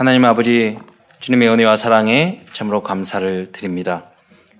[0.00, 0.78] 하나님 아버지
[1.20, 4.06] 주님의 은혜와 사랑에 참으로 감사를 드립니다.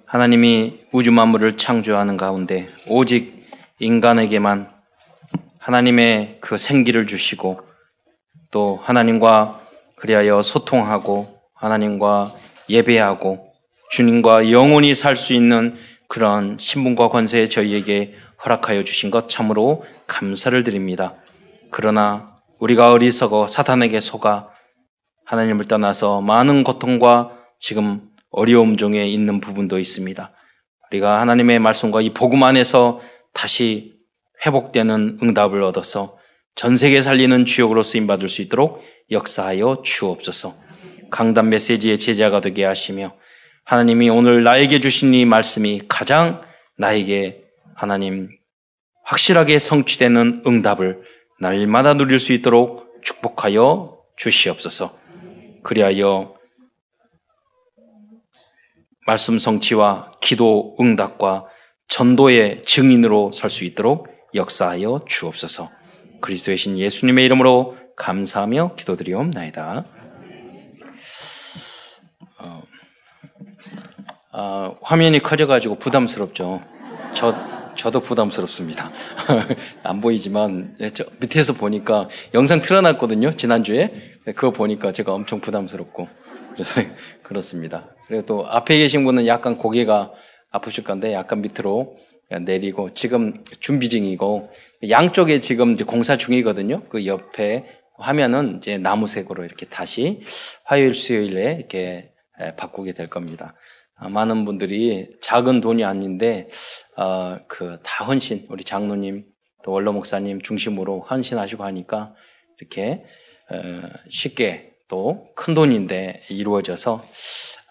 [0.05, 3.47] 하나님이 우주 만물을 창조하는 가운데 오직
[3.79, 4.69] 인간에게만
[5.59, 7.63] 하나님의 그 생기를 주시고
[8.51, 9.63] 또 하나님과
[9.97, 12.35] 그리하여 소통하고 하나님과
[12.69, 13.55] 예배하고
[13.93, 15.75] 주님과 영원히 살 수 있는
[16.07, 18.15] 그런 신분과 권세 저희에게
[18.45, 21.15] 허락하여 주신 것 참으로 감사를 드립니다.
[21.71, 24.60] 그러나 우리가 어리석어 사탄에게 속아
[25.31, 27.31] 하나님을 떠나서 많은 고통과
[27.61, 30.33] 지금 어려움 중에 있는 부분도 있습니다.
[30.91, 33.01] 우리가 하나님의 말씀과 이 복음 안에서
[33.33, 33.95] 다시
[34.45, 36.19] 회복되는 응답을 얻어서
[36.57, 40.57] 전 세계 살리는 주역으로 쓰임 받을 수 있도록 역사하여 주옵소서.
[41.11, 43.13] 강단 메시지의 제자가 되게 하시며
[43.65, 46.43] 하나님이 오늘 나에게 주신 이 말씀이 가장
[46.77, 47.45] 나에게
[47.77, 48.31] 하나님
[49.05, 51.03] 확실하게 성취되는 응답을
[51.39, 55.00] 날마다 누릴 수 있도록 축복하여 주시옵소서.
[55.63, 56.35] 그리하여
[59.07, 61.47] 말씀 성취와 기도 응답과
[61.89, 65.71] 전도의 증인으로 설 수 있도록 역사하여 주옵소서.
[66.21, 69.85] 그리스도의 신 예수님의 이름으로 감사하며 기도드리옵나이다.
[72.39, 72.63] 어,
[74.33, 76.63] 어, 화면이 커져가지고 부담스럽죠.
[77.15, 77.35] 저,
[77.81, 78.91] 저도 부담스럽습니다.
[79.83, 83.91] 안 보이지만, 예, 저 밑에서 보니까 영상 틀어놨거든요, 지난주에.
[84.37, 86.07] 그거 보니까 제가 엄청 부담스럽고.
[86.53, 86.83] 그래서
[87.25, 87.89] 그렇습니다.
[88.07, 90.13] 그리고 또 앞에 계신 분은 약간 고개가
[90.51, 91.97] 아프실 건데 약간 밑으로
[92.45, 94.51] 내리고 지금 준비 중이고
[94.91, 96.83] 양쪽에 지금 공사 중이거든요.
[96.91, 97.65] 그 옆에
[97.97, 100.21] 화면은 이제 나무색으로 이렇게 다시
[100.65, 102.11] 화요일 수요일에 이렇게
[102.59, 103.55] 바꾸게 될 겁니다.
[104.01, 106.49] 아, 많은 분들이 작은 돈이 아닌데
[106.97, 109.27] 어, 그다 헌신 우리 장로님
[109.63, 112.15] 또 원로 목사님 중심으로 헌신하시고 하니까
[112.59, 113.05] 이렇게
[113.51, 117.05] 어, 쉽게 또 큰 돈인데 이루어져서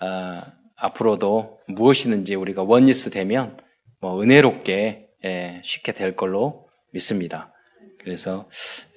[0.01, 0.41] 어,
[0.75, 3.57] 앞으로도 무엇이든지 우리가 원리스 되면
[3.99, 7.53] 뭐 은혜롭게 예, 쉽게 될 걸로 믿습니다.
[7.99, 8.47] 그래서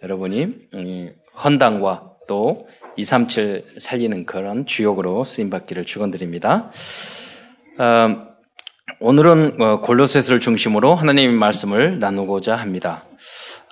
[0.02, 2.66] 여러분이 음, 헌당과 또
[2.96, 6.70] 237 살리는 그런 주역으로 쓰임받기를 축원드립니다.
[7.78, 8.32] 어,
[9.00, 13.04] 오늘은 어, 골로새서를 중심으로 하나님의 말씀을 나누고자 합니다.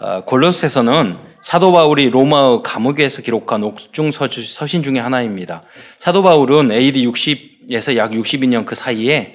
[0.00, 5.62] 어, 골로새서는 사도 바울이 로마의 감옥에서 기록한 옥중 서신 중의 하나입니다.
[5.98, 9.32] 사도 바울은 AD 60에서 약 62년 그 사이에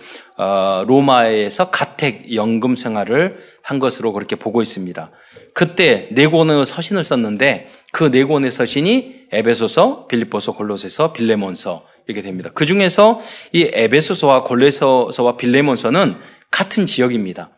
[0.85, 5.11] 로마에서 가택 연금 생활을 한 것으로 그렇게 보고 있습니다.
[5.55, 12.51] 그때 네 권의 서신을 썼는데 그 네 권의 서신이 에베소서, 빌립보서, 골로새서, 빌레몬서 이렇게 됩니다.
[12.53, 13.19] 그 중에서
[13.53, 16.17] 이 에베소서와 골레서서와 빌레몬서는
[16.51, 17.49] 같은 지역입니다.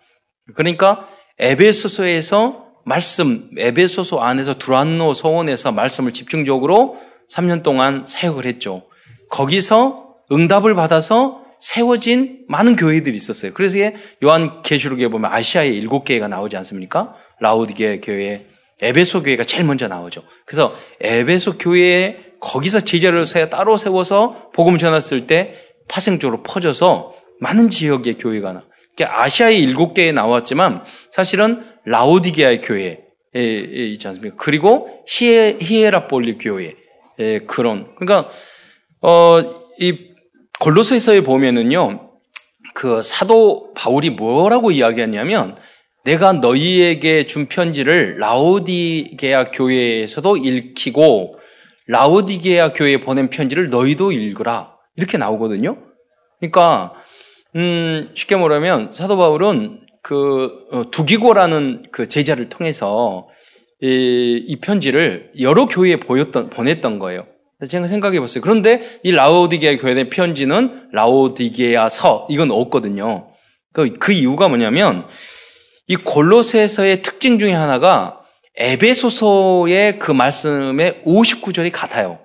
[0.56, 1.08] 그러니까
[1.40, 6.98] 에베소서에서 말씀, 에베소서 안에서 두란노 서원에서 말씀을 집중적으로
[7.32, 8.84] 3년 동안 사역을 했죠.
[9.30, 13.54] 거기서 응답을 받아서 세워진 많은 교회들이 있었어요.
[13.54, 13.78] 그래서
[14.24, 17.16] 요한 계시록에 보면 아시아에 일곱 개가 나오지 않습니까?
[17.40, 18.46] 라우디게 교회,
[18.82, 20.24] 에베소 교회가 제일 먼저 나오죠.
[20.46, 25.56] 그래서 에베소 교회에 거기서 제자를 따로 세워서 복음 전했을 때
[25.88, 28.64] 파생적으로 퍼져서 많은 지역의 교회가 나.
[28.96, 32.98] 그러니까 아시아의 일곱 개에 나왔지만 사실은 라오디게아의 교회에
[33.36, 34.36] 있지 않습니까?
[34.38, 36.76] 그리고 히에, 히에라폴리 교회
[37.20, 38.30] 에 그런 그러니까
[39.02, 40.10] 어 이
[40.60, 42.12] 골로새서에 보면은요
[42.74, 45.58] 그 사도 바울이 뭐라고 이야기하냐면
[46.04, 51.40] 내가 너희에게 준 편지를 라오디게아 교회에서도 읽히고
[51.88, 54.76] 라오디게아 교회에 보낸 편지를 너희도 읽으라.
[54.96, 55.78] 이렇게 나오거든요.
[56.40, 56.94] 그러니까
[57.56, 63.28] 음, 쉽게 말하면 사도 바울은 그 어, 두기고라는 그 제자를 통해서
[63.82, 67.26] 이, 이 편지를 여러 교회에 보였던 보냈던 거예요.
[67.66, 68.42] 제가 생각해 봤어요.
[68.42, 73.30] 그런데 이 라오디게아 교회의 편지는 라오디게아서 이건 없거든요.
[73.74, 75.08] 그, 그 이유가 뭐냐면
[75.88, 78.20] 이 골로새서의 특징 중에 하나가
[78.56, 82.20] 에베소서의 그 말씀의 59절이 같아요.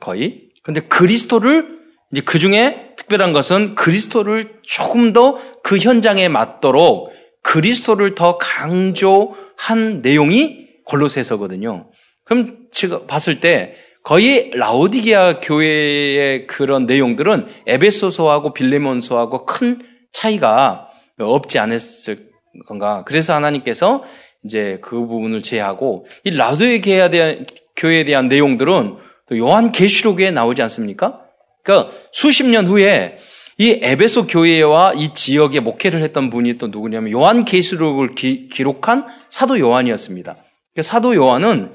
[0.00, 0.48] 거의.
[0.62, 1.80] 근데 그리스도를
[2.12, 5.38] 이제 그 중에 특별한 것은 그리스도를 조금 더
[5.70, 7.12] 그 현장에 맞도록
[7.42, 11.88] 그리스도를 더 강조한 내용이 골로새서거든요.
[12.24, 19.80] 그럼 제가 봤을 때 거의 라오디게아 교회의 그런 내용들은 에베소서하고 빌레몬서하고 큰
[20.12, 20.88] 차이가
[21.18, 22.30] 없지 않았을
[22.66, 23.04] 건가.
[23.06, 24.02] 그래서 하나님께서
[24.44, 28.96] 이제 그 부분을 제하고 이 라도의 대한 교회에 대한 내용들은
[29.28, 31.20] 또 요한 계시록에 나오지 않습니까?
[31.62, 33.18] 그러니까 수십 년 후에
[33.58, 39.58] 이 에베소 교회와 이 지역에 목회를 했던 분이 또 누구냐면 요한 계시록을 기, 록한 사도
[39.58, 40.34] 요한이었습니다.
[40.72, 41.74] 그러니까 사도 요한은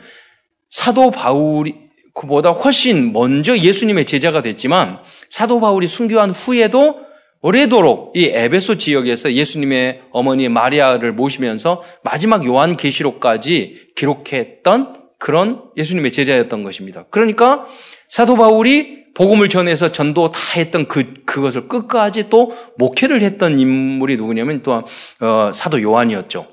[0.72, 1.85] 사도 바울이
[2.16, 7.06] 그보다 훨씬 먼저 예수님의 제자가 됐지만 사도 바울이 순교한 후에도
[7.42, 16.64] 오래도록 이 에베소 지역에서 예수님의 어머니 마리아를 모시면서 마지막 요한 계시록까지 기록했던 그런 예수님의 제자였던
[16.64, 17.06] 것입니다.
[17.12, 17.68] 그러니까
[18.08, 24.62] 사도 바울이 복음을 전해서 전도 다 했던 그 그것을 끝까지 또 목회를 했던 인물이 누구냐면
[24.64, 24.84] 또한
[25.22, 26.48] 어, 사도 요한이었죠.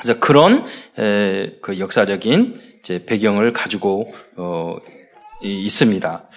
[0.00, 0.64] 그래서 그런
[0.98, 2.69] 에, 그 역사적인
[3.06, 4.76] 배경을 가지고 어,
[5.42, 6.28] 이, 있습니다.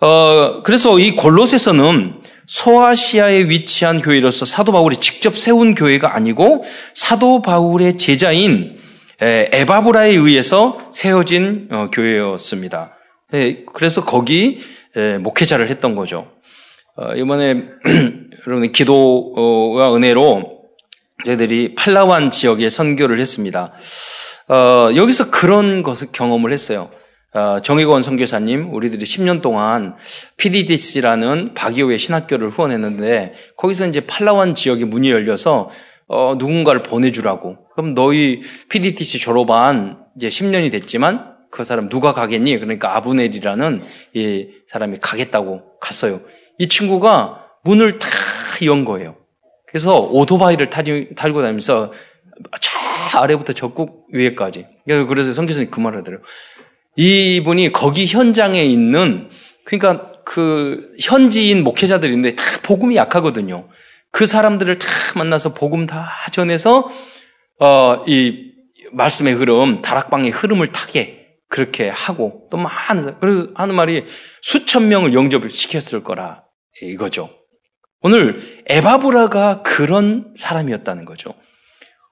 [0.00, 6.64] 어, 그래서 이 골로새서는 소아시아에 위치한 교회로서 사도 바울이 직접 세운 교회가 아니고
[6.94, 8.78] 사도 바울의 제자인
[9.20, 12.96] 에바브라에 의해서 세워진 어, 교회였습니다.
[13.72, 14.60] 그래서 거기
[15.20, 16.32] 목회자를 했던 거죠.
[16.96, 17.64] 어, 이번에
[18.46, 20.62] 여러분 기도와 은혜로
[21.24, 23.72] 저희들이 팔라완 지역에 선교를 했습니다.
[24.52, 26.90] 어, 여기서 그런 것을 경험을 했어요.
[27.32, 29.96] 어, 정의권 선교사님, 우리들이 10년 동안
[30.36, 35.70] PDDC라는 바기오의 신학교를 후원했는데 거기서 이제 팔라완 지역에 문이 열려서
[36.06, 37.56] 어, 누군가를 보내주라고.
[37.74, 42.58] 그럼 너희 PDTC 졸업한 이제 10년이 됐지만 그 사람 누가 가겠니?
[42.58, 43.82] 그러니까 아브넬이라는
[44.14, 46.20] 이 사람이 가겠다고 갔어요.
[46.58, 48.08] 이 친구가 문을 다
[48.66, 49.16] 연 거예요.
[49.66, 51.92] 그래서 오토바이를 타지, 탈고 다니면서
[52.60, 52.78] 저
[53.14, 54.66] 아래부터 적국 위에까지.
[54.86, 56.20] 그래서 성교사님 그 말을 하더래요.
[56.96, 59.30] 이분이 거기 현장에 있는
[59.64, 63.68] 그러니까 그 현지인 목회자들인데 다 복음이 약하거든요.
[64.10, 64.86] 그 사람들을 다
[65.16, 66.86] 만나서 복음 다 전해서
[67.58, 68.52] 어, 이
[68.92, 74.04] 말씀의 흐름, 다락방의 흐름을 타게 그렇게 하고 또 많은 그래서 하는 말이
[74.42, 76.44] 수천 명을 영접을 시켰을 거라
[76.82, 77.30] 이거죠.
[78.00, 81.34] 오늘 에바브라가 그런 사람이었다는 거죠.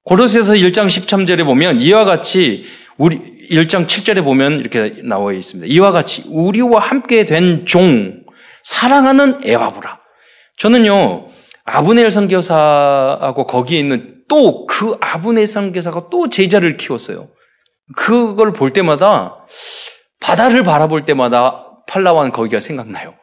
[0.03, 2.65] 고로새서 1장 13절에 보면 이와 같이
[2.97, 3.17] 우리
[3.49, 5.71] 1장 7절에 보면 이렇게 나와 있습니다.
[5.73, 8.21] 이와 같이 우리와 함께 된 종
[8.63, 9.99] 사랑하는 에바브라.
[10.57, 11.29] 저는요
[11.63, 17.29] 아브넬 선교사하고 거기에 있는 또 그 아브넬 선교사가 또 제자를 키웠어요.
[17.95, 19.45] 그걸 볼 때마다
[20.21, 23.15] 바다를 바라볼 때마다 팔라완 거기가 생각나요.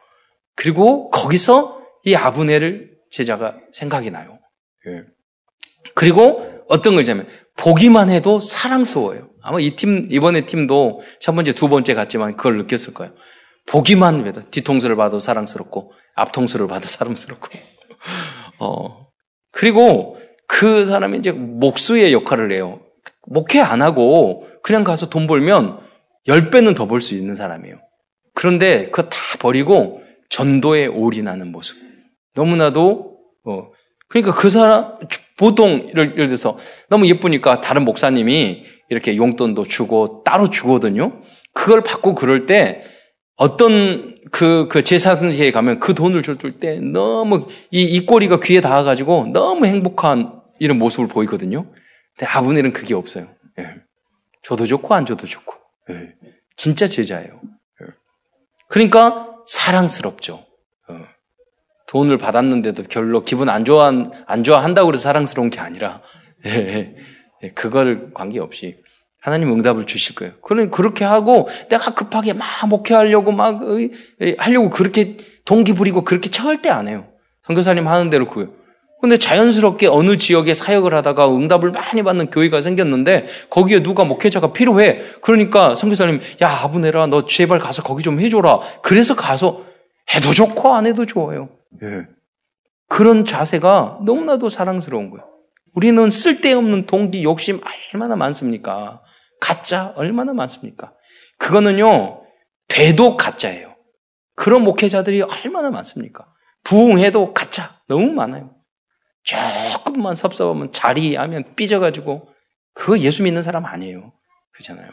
[0.55, 4.37] 그리고 거기서 이 아브넬을 제자가 생각이 나요.
[4.87, 5.03] 예.
[5.95, 7.27] 그리고 어떤 거냐면
[7.57, 9.29] 보기만 해도 사랑스러워요.
[9.41, 13.13] 아마 이 팀, 이번에 팀도 첫 번째, 두 번째 갔지만 그걸 느꼈을 거예요.
[13.65, 17.49] 보기만 해도 뒤통수를 봐도 사랑스럽고 앞통수를 봐도 사랑스럽고.
[18.59, 19.07] 어.
[19.51, 20.17] 그리고
[20.47, 22.81] 그 사람이 이제 목수의 역할을 해요.
[23.27, 25.79] 목회 안 하고 그냥 가서 돈 벌면
[26.27, 27.77] 10배는 더 벌 수 있는 사람이에요.
[28.35, 31.77] 그런데 그거 다 버리고 전도에 올인하는 모습.
[32.35, 33.67] 너무나도, 어,
[34.07, 34.97] 그러니까 그 사람,
[35.39, 36.57] 보통, 예를, 들어서
[36.89, 41.21] 너무 예쁘니까 다른 목사님이 이렇게 용돈도 주고 따로 주거든요.
[41.53, 42.83] 그걸 받고 그럴 때
[43.37, 49.65] 어떤 그, 그 제사장에 가면 그 돈을 줄때 너무 이, 이 꼬리가 귀에 닿아가지고 너무
[49.65, 51.71] 행복한 이런 모습을 보이거든요.
[52.17, 53.29] 근데 아브넬은 그게 없어요.
[53.59, 53.75] 예.
[54.43, 55.53] 줘도 좋고 안 줘도 좋고.
[55.91, 56.09] 예.
[56.57, 57.39] 진짜 제자예요.
[57.81, 57.85] 예.
[58.67, 60.48] 그러니까 사랑스럽죠.
[61.89, 61.91] 어.
[61.91, 63.91] 돈을 받았는데도 별로 기분 안 좋아,
[64.27, 66.01] 안 좋아한다고 해서 사랑스러운 게 아니라,
[66.45, 66.95] 예, 예,
[67.43, 67.49] 예.
[67.49, 68.77] 그걸 관계없이
[69.21, 70.33] 하나님 응답을 주실 거예요.
[70.41, 73.59] 그는 그렇게 하고 내가 급하게 막 목회하려고 막
[74.37, 77.07] 하려고 그렇게 동기 부리고 그렇게 절대 안 해요.
[77.45, 78.53] 선교사님 하는 대로 그요.
[79.01, 85.01] 근데 자연스럽게 어느 지역에 사역을 하다가 응답을 많이 받는 교회가 생겼는데 거기에 누가 목회자가 필요해.
[85.21, 88.59] 그러니까 선교사님 야 아부네라 너 제발 가서 거기 좀 해줘라.
[88.81, 89.63] 그래서 가서
[90.13, 91.49] 해도 좋고 안 해도 좋아요.
[91.83, 92.07] 예.
[92.87, 95.29] 그런 자세가 너무나도 사랑스러운 거예요.
[95.73, 97.61] 우리는 쓸데없는 동기, 욕심
[97.93, 99.03] 얼마나 많습니까?
[99.39, 100.93] 가짜 얼마나 많습니까?
[101.37, 102.23] 그거는요,
[102.67, 103.75] 돼도 가짜예요.
[104.35, 106.33] 그런 목회자들이 얼마나 많습니까?
[106.63, 108.55] 부흥해도 가짜 너무 많아요.
[109.23, 112.29] 조금만 섭섭하면 자리하면 삐져가지고
[112.73, 114.13] 그거 예수 믿는 사람 아니에요.
[114.51, 114.89] 그렇잖아요.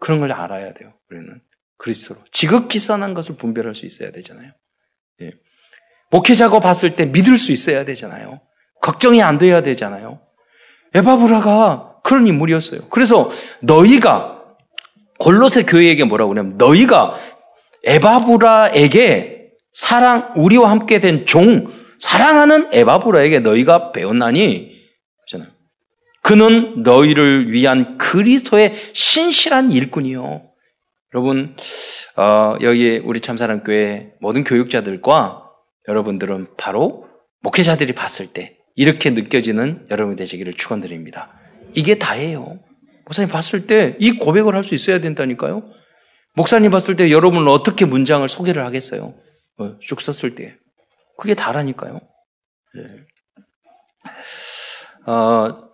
[0.00, 0.92] 그런 걸 알아야 돼요.
[1.10, 1.40] 우리는
[1.78, 4.52] 그리스도로 지극히 선한 것을 분별할 수 있어야 되잖아요.
[5.22, 5.32] 예.
[6.10, 8.40] 목회자가 봤을 때 믿을 수 있어야 되잖아요.
[8.82, 10.20] 걱정이 안 돼야 되잖아요.
[10.94, 12.88] 에바브라가 그런 인물이었어요.
[12.88, 13.30] 그래서
[13.62, 14.42] 너희가
[15.18, 17.16] 골로새 교회에게 뭐라고 그러냐면 너희가
[17.84, 21.66] 에바브라에게 사랑 우리와 함께 된 종
[22.00, 24.70] 사랑하는 에바브라에게 너희가 배웠나니
[25.24, 25.50] 그잖아요.
[26.22, 30.42] 그는 너희를 위한 그리스도의 신실한 일꾼이요.
[31.14, 31.56] 여러분
[32.16, 35.45] 어, 여기 우리 참사랑 교회 모든 교육자들과
[35.88, 37.08] 여러분들은 바로
[37.40, 41.32] 목회자들이 봤을 때 이렇게 느껴지는 여러분 되시기를 축원드립니다.
[41.74, 42.58] 이게 다예요.
[43.04, 45.62] 목사님 봤을 때 이 고백을 할 수 있어야 된다니까요.
[46.34, 49.14] 목사님 봤을 때 여러분은 어떻게 문장을 소개를 하겠어요?
[49.58, 50.56] 어, 쭉 썼을 때.
[51.16, 52.00] 그게 다라니까요.
[52.74, 52.82] 네.
[55.06, 55.68] 어,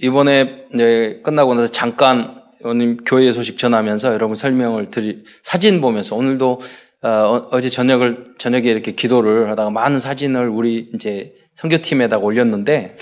[0.00, 6.60] 이번에 네, 끝나고 나서 잠깐 오늘 교회 소식 전하면서 여러분 설명을 드리 사진 보면서 오늘도
[7.02, 12.96] 어, 제 저녁을 저녁에 이렇게 기도를 하다가 많은 사진을 우리 이제 선교팀에다가 올렸는데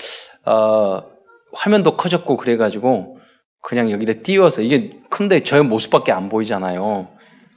[0.45, 1.03] 어,
[1.53, 3.19] 화면도 커졌고 그래가지고
[3.61, 7.09] 그냥 여기다 띄워서 이게 큰데 저의 모습밖에 안 보이잖아요.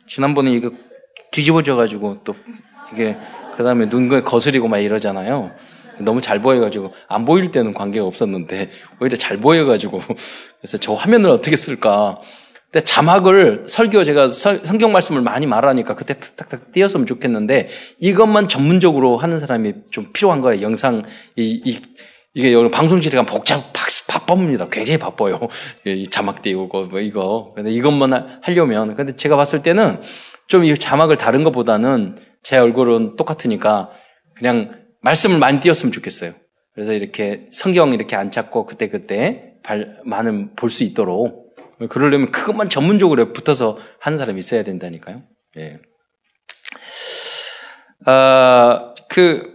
[0.07, 0.71] 지난번에 이거
[1.33, 2.35] 뒤집어져가지고 또
[2.93, 3.17] 이게
[3.57, 5.51] 그 다음에 눈에 거스리고 막 이러잖아요.
[5.99, 8.71] 너무 잘 보여가지고 안 보일 때는 관계가 없었는데
[9.01, 10.01] 오히려 잘 보여가지고
[10.59, 12.21] 그래서 저 화면을 어떻게 쓸까?
[12.75, 17.69] 근데 자막을 설교 제가 성경 말씀을 많이 말하니까 그때 탁탁탁 띄었으면 좋겠는데
[18.01, 20.61] 이것만 전문적으로 하는 사람이 좀 필요한 거예요.
[20.61, 21.05] 영상
[21.37, 21.81] 이, 이
[22.35, 23.73] 이게 여기 방송실에 가면 복잡
[24.09, 24.67] 바쁩니다.
[24.73, 25.39] 굉장히 바빠요.
[25.87, 27.53] 이 자막 띄우고 뭐 이거.
[27.55, 30.01] 근데 이것만 하려면 근데 제가 봤을 때는
[30.49, 33.93] 좀 이 자막을 다른 것보다는 제 얼굴은 똑같으니까
[34.35, 36.33] 그냥 말씀을 많이 띄웠으면 좋겠어요.
[36.75, 39.53] 그래서 이렇게 성경 이렇게 안 찾고 그때 그때
[40.05, 41.44] 많은 볼 수 있도록
[41.89, 45.23] 그러려면 그것만 전문적으로 붙어서 하는 사람이 있어야 된다니까요.
[45.59, 45.79] 예.
[48.07, 49.55] 아, 그,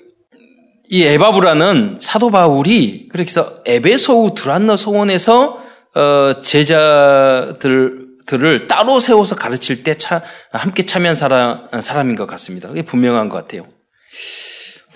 [0.89, 5.59] 이 에바브라는 사도 바울이 그래서 에베소우 드란너 소원에서
[5.95, 8.07] 어, 제자들을
[8.67, 12.69] 따로 세워서 가르칠 때 차, 함께 참여한 사람, 사람인 것 같습니다.
[12.69, 13.67] 그게 분명한 것 같아요.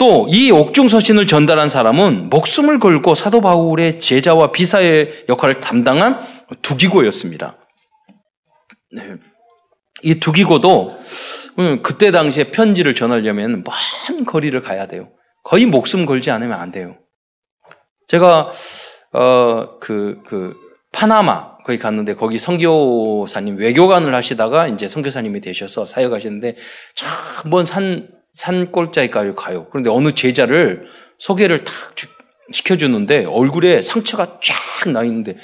[0.03, 6.19] 또 이 옥중 서신을 전달한 사람은 목숨을 걸고 사도 바울의 제자와 비사의 역할을 담당한
[6.61, 7.57] 두기고였습니다.
[8.91, 9.15] 네.
[10.01, 10.97] 이 두기고도
[11.59, 15.09] 음, 그때 당시에 편지를 전하려면 먼 거리를 가야 돼요.
[15.41, 16.97] 거의 목숨 걸지 않으면 안 돼요.
[18.09, 18.51] 제가
[19.13, 20.57] 어그그 그
[20.91, 26.57] 파나마 거기 갔는데 거기 선교사님 외교관을 하시다가 이제 선교사님이 되셔서 사역하시는데
[26.93, 29.67] 참 먼 산 산골짜기까지 가요.
[29.69, 30.87] 그런데 어느 제자를
[31.17, 31.73] 소개를 탁
[32.51, 35.37] 시켜주는데 얼굴에 상처가 쫙 나 있는데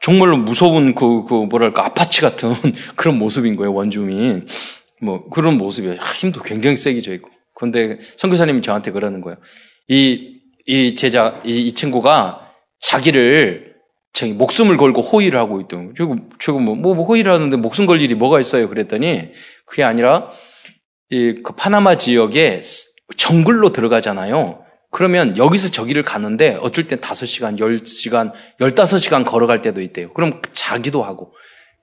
[0.00, 2.52] 정말로 무서운 그, 그 뭐랄까 아파치 같은
[2.96, 4.48] 그런 모습인 거예요 원주민.
[5.00, 5.98] 뭐 그런 모습이에요.
[6.18, 7.30] 힘도 굉장히 세게 져 있고.
[7.54, 9.38] 그런데 선교사님이 저한테 그러는 거예요.
[9.88, 13.72] 이 이 제자 이, 이 친구가 자기를
[14.12, 18.14] 저기 목숨을 걸고 호위를 하고 있던 저거 저거 뭐, 뭐 호위를 하는데 목숨 걸 일이
[18.14, 18.68] 뭐가 있어요?
[18.68, 19.30] 그랬더니
[19.66, 20.30] 그게 아니라
[21.12, 22.62] 이 그 파나마 지역에
[23.18, 24.64] 정글로 들어가잖아요.
[24.90, 30.12] 그러면 여기서 저기를 가는데 어쩔 땐 5시간, 10시간, 15시간 걸어갈 때도 있대요.
[30.14, 31.34] 그럼 자기도 하고.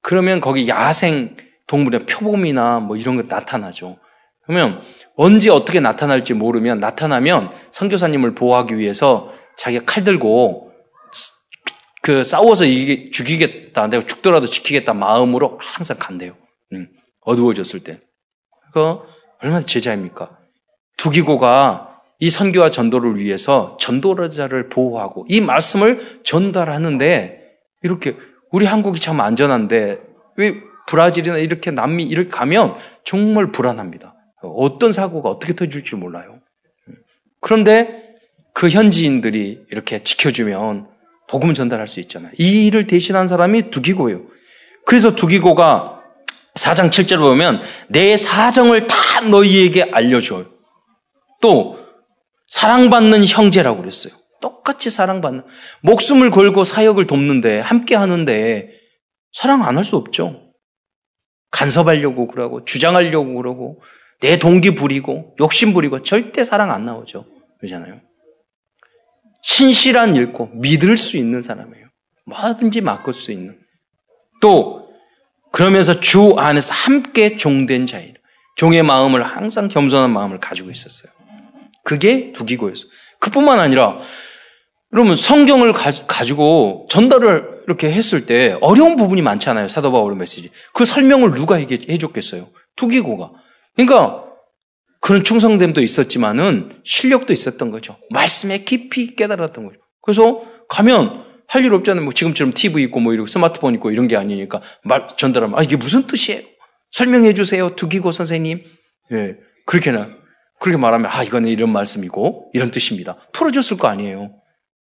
[0.01, 3.97] 그러면 거기 야생 동물의 표범이나 뭐 이런 거 나타나죠.
[4.45, 4.81] 그러면
[5.15, 10.71] 언제 어떻게 나타날지 모르면 나타나면 선교사님을 보호하기 위해서 자기가 칼 들고
[12.01, 13.89] 그 싸워서 이게 죽이겠다.
[13.89, 16.35] 내가 죽더라도 지키겠다 마음으로 항상 간대요.
[16.73, 16.87] 응.
[17.21, 17.99] 어두워졌을 때.
[18.73, 18.99] 그
[19.41, 20.37] 얼마나 제자입니까?
[20.97, 27.39] 두기고가 이 선교와 전도를 위해서 전도자를 보호하고 이 말씀을 전달하는데
[27.81, 28.17] 이렇게
[28.51, 29.99] 우리 한국이 참 안전한데
[30.35, 30.55] 왜
[30.87, 34.15] 브라질이나 이렇게 남미 이렇게 가면 정말 불안합니다.
[34.41, 36.39] 어떤 사고가 어떻게 터질지 몰라요.
[37.39, 38.17] 그런데
[38.53, 40.87] 그 현지인들이 이렇게 지켜주면
[41.29, 42.31] 복음 전달할 수 있잖아요.
[42.37, 44.23] 이 일을 대신한 사람이 두기고예요.
[44.85, 45.98] 그래서 두기고가
[46.59, 50.45] 4장 7절 보면 내 사정을 다 너희에게 알려줘요.
[51.41, 51.77] 또
[52.49, 54.13] 사랑받는 형제라고 그랬어요.
[54.41, 55.43] 똑같이 사랑받는
[55.81, 58.69] 목숨을 걸고 사역을 돕는데 함께 하는데
[59.33, 60.41] 사랑 안 할 수 없죠.
[61.51, 63.81] 간섭하려고 그러고 주장하려고 그러고
[64.21, 67.25] 내 동기 부리고 욕심 부리고 절대 사랑 안 나오죠.
[67.59, 68.01] 그러잖아요.
[69.43, 71.87] 신실한 읽고 믿을 수 있는 사람이에요.
[72.25, 73.57] 뭐든지 맡을 수 있는.
[74.41, 74.88] 또
[75.51, 78.13] 그러면서 주 안에서 함께 종된 자예요.
[78.55, 81.11] 종의 마음을 항상 겸손한 마음을 가지고 있었어요.
[81.83, 82.89] 그게 두기고였어요.
[83.19, 83.99] 그뿐만 아니라
[84.93, 85.91] 여러분 성경을 가,
[86.23, 89.67] 지고 전달을 이렇게 했을 때 어려운 부분이 많잖아요.
[89.67, 90.49] 사도 바울의 메시지.
[90.73, 92.49] 그 설명을 누가 해, 해줬겠어요?
[92.75, 93.31] 두기고가.
[93.75, 94.25] 그러니까
[94.99, 97.97] 그런 충성됨도 있었지만은 실력도 있었던 거죠.
[98.09, 99.79] 말씀에 깊이 깨달았던 거죠.
[100.01, 102.03] 그래서 가면 할 일 없잖아요.
[102.03, 105.75] 뭐 지금처럼 TV 있고 뭐 이러고 스마트폰 있고 이런 게 아니니까 말 전달하면 아 이게
[105.75, 106.43] 무슨 뜻이에요?
[106.91, 107.75] 설명해 주세요.
[107.75, 108.63] 두기고 선생님.
[109.11, 109.35] 예.
[109.65, 110.09] 그렇게나
[110.59, 113.17] 그렇게 말하면 아 이거는 이런 말씀이고 이런 뜻입니다.
[113.33, 114.31] 풀어줬을 거 아니에요.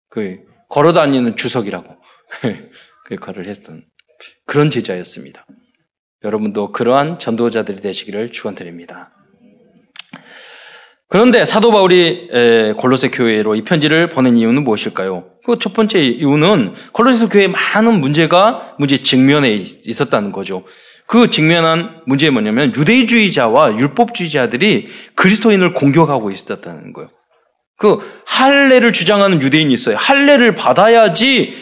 [0.09, 0.38] 그
[0.69, 1.97] 걸어다니는 주석이라고
[3.04, 3.85] 그 역할을 했던
[4.47, 5.45] 그런 제자였습니다.
[6.25, 9.12] 여러분도 그러한 전도자들이 되시기를 축원드립니다.
[11.12, 12.28] 그런데 사도 바울이
[12.78, 15.25] 골로새 교회로 이 편지를 보낸 이유는 무엇일까요?
[15.45, 19.52] 그 첫 번째 이유는 골로새 교회에 많은 문제가 문제 직면에
[19.87, 20.64] 있었다는 거죠.
[21.07, 27.11] 그 직면한 문제가 뭐냐면 유대주의자와 율법주의자들이 그리스도인을 공격하고 있었다는 거예요.
[27.76, 29.97] 그 할례를 주장하는 유대인이 있어요.
[29.99, 31.52] 할례를 받아야지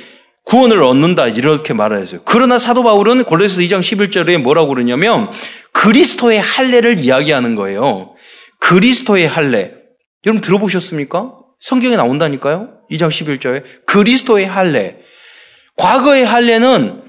[0.44, 2.20] 구원을 얻는다 이렇게 말했어요.
[2.24, 5.28] 그러나 사도 바울은 골로새서 2장 11절에 뭐라고 그러냐면
[5.72, 8.14] 그리스도의 할례를 이야기하는 거예요.
[8.60, 9.74] 그리스도의 할례.
[10.24, 11.34] 여러분 들어보셨습니까?
[11.58, 12.80] 성경에 나온다니까요.
[12.90, 14.98] 2장 11절에 그리스도의 할례.
[15.76, 17.02] 과거의 할례는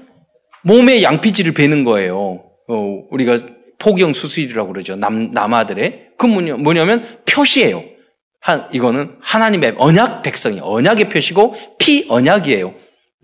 [0.62, 2.44] 몸에 양피질을 베는 거예요.
[2.68, 3.38] 어, 우리가
[3.78, 4.96] 포경 수술이라고 그러죠.
[4.96, 6.08] 남, 남아들의.
[6.16, 7.84] 그 뭐냐, 뭐냐면 표시예요.
[8.40, 12.74] 한, 이거는 하나님의 언약 백성이 언약의 표시고 피 언약이에요.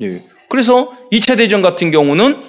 [0.02, 0.22] 예.
[0.48, 2.40] 그래서 2차 대전 같은 경우는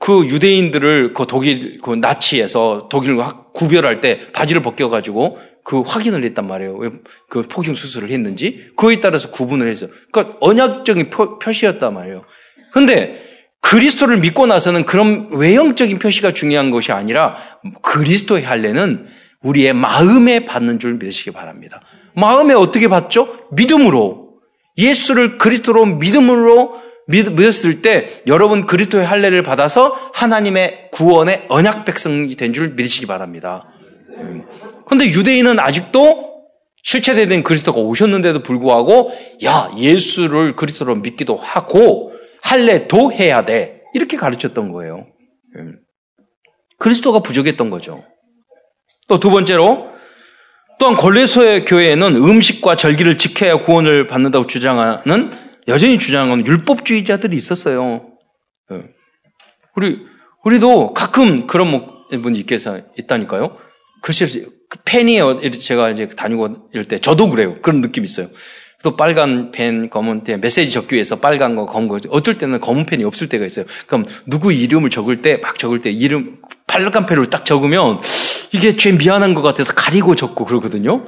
[0.00, 6.80] 그 유대인들을 그 독일, 그 나치에서 독일과 구별할 때 바지를 벗겨가지고 그 확인을 했단 말이에요.
[7.28, 8.70] 그 포경 수술을 했는지.
[8.76, 9.90] 그에 따라서 구분을 했어요.
[10.10, 12.24] 그러니까 언약적인 표, 표시였단 말이에요.
[12.72, 13.22] 근데
[13.60, 17.36] 그리스도를 믿고 나서는 그런 외형적인 표시가 중요한 것이 아니라
[17.82, 19.06] 그리스도의 할례는
[19.42, 21.82] 우리의 마음에 받는 줄 믿으시기 바랍니다.
[22.14, 23.48] 마음에 어떻게 받죠?
[23.52, 24.30] 믿음으로.
[24.78, 26.80] 예수를 그리스도로 믿음으로
[27.10, 33.66] 믿었을 때 여러분 그리스도의 할례를 받아서 하나님의 구원의 언약 백성이 된 줄 믿으시기 바랍니다.
[34.86, 36.30] 그런데 유대인은 아직도
[36.82, 39.12] 실체되는 그리스도가 오셨는데도 불구하고
[39.44, 42.12] 야 예수를 그리스도로 믿기도 하고
[42.42, 45.06] 할례도 해야 돼 이렇게 가르쳤던 거예요.
[46.78, 48.02] 그리스도가 부족했던 거죠.
[49.08, 49.90] 또 두 번째로
[50.78, 55.30] 또한 골레소의 교회에는 음식과 절기를 지켜야 구원을 받는다고 주장하는
[55.68, 58.12] 여전히 주장하는 율법주의자들이 있었어요.
[58.72, 58.82] 예.
[59.76, 60.06] 우리
[60.44, 63.56] 우리도 가끔 그런 분이 있겠어 있다니까요.
[64.02, 64.26] 글쎄
[64.84, 65.20] 펜이
[65.60, 67.56] 제가 이제 다니고 이럴 때 저도 그래요.
[67.60, 68.28] 그런 느낌 이 있어요.
[68.82, 72.86] 또 빨간 펜, 검은 펜, 메시지 적기 위해서 빨간 거, 검은 거, 어쩔 때는 검은
[72.86, 73.66] 펜이 없을 때가 있어요.
[73.86, 78.00] 그럼 누구 이름을 적을 때, 막 적을 때 이름, 빨간 펜으로 딱 적으면
[78.52, 81.04] 이게 죄 미안한 것 같아서 가리고 적고 그러거든요.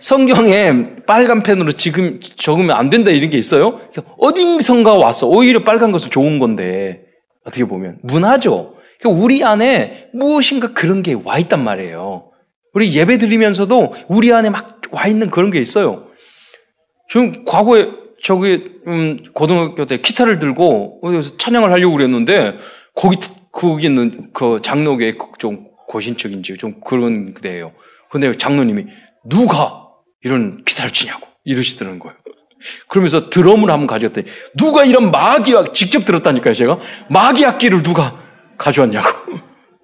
[0.00, 3.80] 성경에 빨간 펜으로 지금 적으면 안 된다 이런 게 있어요?
[4.18, 5.26] 어딘선가 왔어.
[5.28, 7.02] 오히려 빨간 것은 좋은 건데.
[7.44, 7.98] 어떻게 보면.
[8.02, 8.74] 문화죠.
[9.00, 12.30] 그러니까 우리 안에 무엇인가 그런 게 와 있단 말이에요.
[12.74, 16.06] 우리 예배 드리면서도 우리 안에 막 와 있는 그런 게 있어요.
[17.08, 17.86] 지금 과거에
[18.22, 22.58] 저기 음, 고등학교 때 기타를 들고 어디서 찬양을 하려고 그랬는데
[22.94, 23.16] 거기
[23.52, 27.72] 거기 있는 그 장로교의 좀 고신척인지 좀 그런 데예요.
[28.10, 28.86] 근데 장로님이
[29.28, 29.79] 누가
[30.22, 32.16] 이런 기타를 치냐고 이러시더라는 거예요.
[32.88, 36.78] 그러면서 드럼을 한번 가져왔더니 누가 이런 마귀악 직접 들었다니까요 제가
[37.08, 38.20] 마귀 악기를 누가
[38.58, 39.08] 가져왔냐고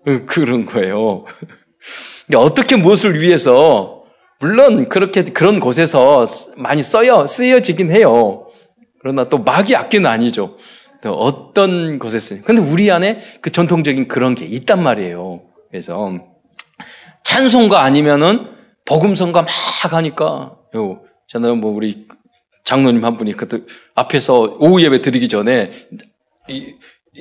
[0.27, 1.25] 그런 거예요.
[2.35, 4.05] 어떻게 무엇을 위해서
[4.40, 8.46] 물론 그렇게 그런 곳에서 많이 써요 쓰여지긴 해요.
[9.01, 10.59] 그러나 또 마귀 악기는 아니죠.
[11.05, 15.40] 어떤 곳에 쓰요 근데 우리 안에 그 전통적인 그런 게 있단 말이에요.
[15.70, 16.18] 그래서
[17.22, 18.56] 찬송가 아니면은
[18.87, 19.49] 복음성가 막
[19.92, 22.07] 하니까 요 저는 뭐 우리
[22.64, 23.61] 장로님 한 분이 그때
[23.94, 25.88] 앞에서 오후 예배 드리기 전에
[26.49, 26.75] 이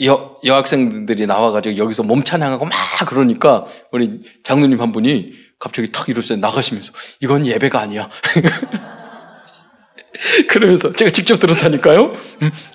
[0.03, 2.73] 여, 여학생들이 나와가지고 여기서 몸 찬양하고 막
[3.07, 6.37] 그러니까 우리 장로님 한 분이 갑자기 탁 이러세요.
[6.39, 8.09] 나가시면서 이건 예배가 아니야.
[10.49, 12.13] 그러면서 제가 직접 들었다니까요.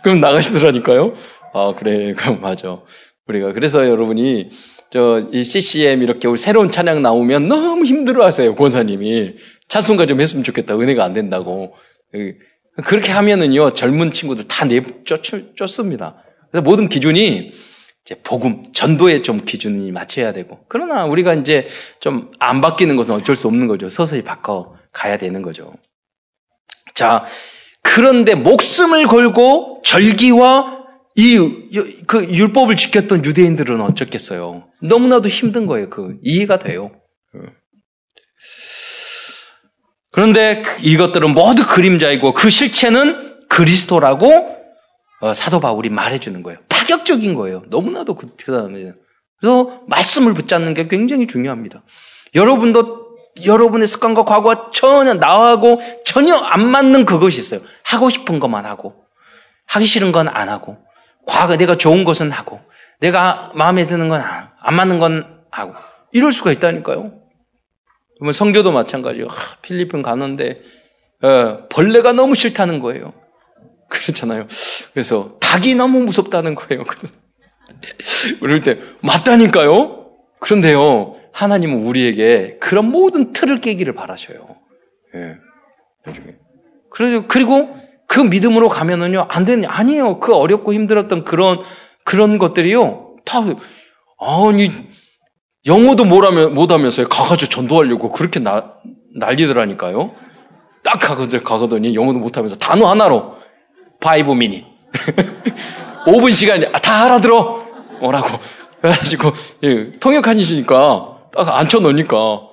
[0.03, 1.15] 그럼 나가시더라니까요.
[1.53, 2.81] 아 그래 그럼 맞아.
[3.27, 4.51] 우리가 그래서 여러분이
[4.91, 9.35] 저 이 CCM 이렇게 우리 새로운 찬양 나오면 너무 힘들어하세요 권사님이
[9.69, 11.75] 찬송가 좀 했으면 좋겠다 은혜가 안 된다고
[12.85, 16.17] 그렇게 하면은요 젊은 친구들 다 내쫓습니다.
[16.51, 17.53] 그래서 모든 기준이
[18.05, 20.59] 이제 복음, 전도에 좀 기준이 맞춰야 되고.
[20.69, 21.69] 그러나 우리가 이제
[22.01, 23.89] 좀 안 바뀌는 것은 어쩔 수 없는 거죠.
[23.89, 25.75] 서서히 바꿔 가야 되는 거죠.
[26.95, 27.25] 자,
[27.83, 30.80] 그런데 목숨을 걸고 절기와
[31.17, 31.37] 이,
[32.07, 34.69] 그 율법을 지켰던 유대인들은 어쩌겠어요.
[34.83, 35.91] 너무나도 힘든 거예요.
[35.91, 36.91] 그, 이해가 돼요.
[40.13, 44.57] 그런데 이것들은 모두 그림자이고 그 실체는 그리스도라고
[45.21, 46.59] 어, 사도 바울이 말해주는 거예요.
[46.69, 47.63] 파격적인 거예요.
[47.69, 48.93] 너무나도 그, 그 다음에.
[49.39, 51.83] 그래서 말씀을 붙잡는 게 굉장히 중요합니다.
[52.35, 53.11] 여러분도
[53.45, 57.61] 여러분의 습관과 과거와 전혀 나하고 전혀 안 맞는 그것이 있어요.
[57.85, 59.05] 하고 싶은 것만 하고
[59.67, 60.79] 하기 싫은 건 안 하고
[61.27, 62.61] 과거 내가 좋은 것은 하고
[63.01, 64.21] 내가 마음에 드는 건
[64.61, 65.73] 안 맞는 건 하고
[66.13, 67.19] 이럴 수가 있다니까요.
[68.17, 69.27] 그러면 성교도 마찬가지예요.
[69.29, 70.61] 하, 필리핀 가는데
[71.23, 73.15] 어, 벌레가 너무 싫다는 거예요.
[73.89, 74.47] 그렇잖아요.
[74.93, 76.85] 그래서 닭이 너무 무섭다는 거예요.
[78.41, 80.11] 그럴 때 맞다니까요.
[80.41, 84.57] 그런데요, 하나님은 우리에게 그런 모든 틀을 깨기를 바라셔요.
[85.15, 85.37] 예.
[87.29, 87.77] 그리고
[88.11, 90.19] 그 믿음으로 가면은요 안 되는 아니에요.
[90.19, 91.61] 그 어렵고 힘들었던 그런
[92.05, 93.39] 그런 것들이요 다
[94.19, 94.73] 아니,
[95.65, 98.75] 영어도 못하면서 가가지고 전도하려고 그렇게 나,
[99.17, 100.11] 난리더라니까요.
[100.83, 103.37] 딱 가거든, 가거더니 영어도 못하면서 단어 하나로
[104.05, 104.65] 5 미닛.
[106.07, 107.65] 5분 시간이 아, 다 알아들어!
[108.01, 108.29] 뭐라고.
[108.81, 112.17] 그래가지고, 예, 통역하시니까 딱 앉혀놓으니까.
[112.17, 112.51] 어?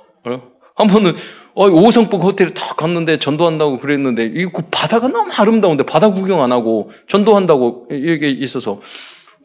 [0.76, 1.16] 한 번은,
[1.58, 6.92] 어, 오성복 호텔에 딱 갔는데 전도한다고 그랬는데, 이그 바다가 너무 아름다운데 바다 구경 안 하고
[7.08, 8.80] 전도한다고 이게 있어서.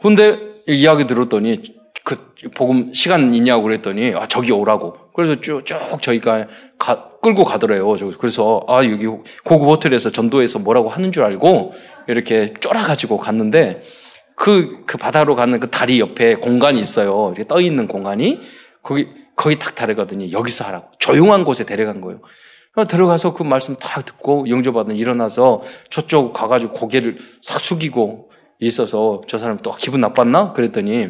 [0.02, 1.62] 근데 이야기 들었더니
[2.04, 2.18] 그
[2.54, 4.94] 복음 시간 있냐고 그랬더니 아 저기 오라고.
[5.14, 6.48] 그래서 쭉쭉 저희가
[6.78, 7.94] 가, 끌고 가더래요.
[8.18, 9.06] 그래서 아 여기
[9.44, 11.72] 고급 호텔에서 전도해서 뭐라고 하는 줄 알고
[12.08, 13.82] 이렇게 쫄아가지고 갔는데
[14.36, 17.32] 그, 그 바다로 가는 그 다리 옆에 공간이 있어요.
[17.34, 18.40] 이렇게 떠 있는 공간이
[18.82, 20.30] 거기 거기 탁 다르거든요.
[20.30, 22.20] 여기서 하라고 조용한 곳에 데려간 거예요.
[22.88, 29.58] 들어가서 그 말씀 딱 듣고 영접받은 일어나서 저쪽 가가지고 고개를 싹 숙이고 있어서 저 사람
[29.58, 30.52] 또 기분 나빴나?
[30.52, 31.08] 그랬더니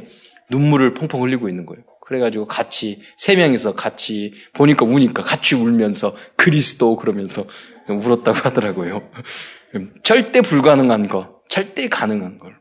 [0.51, 1.85] 눈물을 펑펑 흘리고 있는 거예요.
[2.07, 7.47] 그래가지고 같이 세 명이서 같이 보니까 우니까 같이 울면서 그리스도 그러면서
[7.89, 9.09] 울었다고 하더라고요.
[10.03, 12.59] 절대 불가능한 거, 절대 가능한 걸.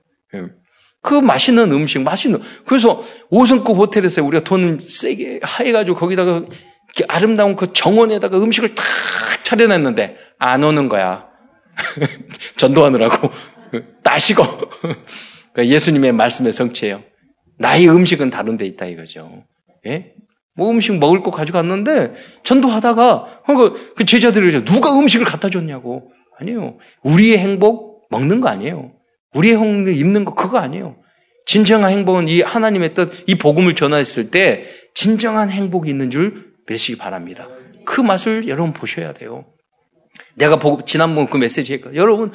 [1.02, 2.42] 그 맛있는 음식, 맛있는.
[2.66, 6.46] 그래서 5성급 호텔에서 우리가 돈 세게 해가지고 거기다가
[7.08, 8.86] 아름다운 그 정원에다가 음식을 탁
[9.44, 11.28] 차려놨는데 안 오는 거야.
[12.58, 13.30] 전도하느라고.
[14.04, 14.44] 따시고.
[15.54, 17.04] 그러니까 예수님의 말씀의 성취예요.
[17.58, 19.44] 나의 음식은 다른 데 있다 이거죠.
[19.88, 20.14] 예?
[20.56, 26.12] 뭐 음식 먹을 거 가져갔는데 전도하다가 그, 그 제자들이 누가 음식을 갖다 줬냐고.
[26.40, 26.78] 아니에요.
[27.04, 28.92] 우리의 행복 먹는 거 아니에요.
[29.34, 30.96] 우리의 행복 입는 거 그거 아니에요.
[31.46, 37.48] 진정한 행복은 이 하나님의 뜻, 이 복음을 전했을 때 진정한 행복이 있는 줄 믿으시기 바랍니다.
[37.86, 39.46] 그 맛을 여러분 보셔야 돼요.
[40.36, 42.00] 내가 지난번 그 메시지 했거든요.
[42.00, 42.32] 여러분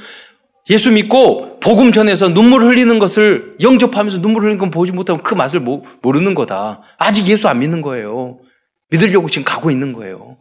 [0.68, 5.61] 예수 믿고 복음 전해서 눈물 흘리는 것을 영접하면서 눈물 흘리는 건 보지 못하면 그 맛을
[5.61, 6.82] 모르는 거다.
[6.98, 8.40] 아직 예수 안 믿는 거예요.
[8.90, 10.37] 믿으려고 지금 가고 있는 거예요.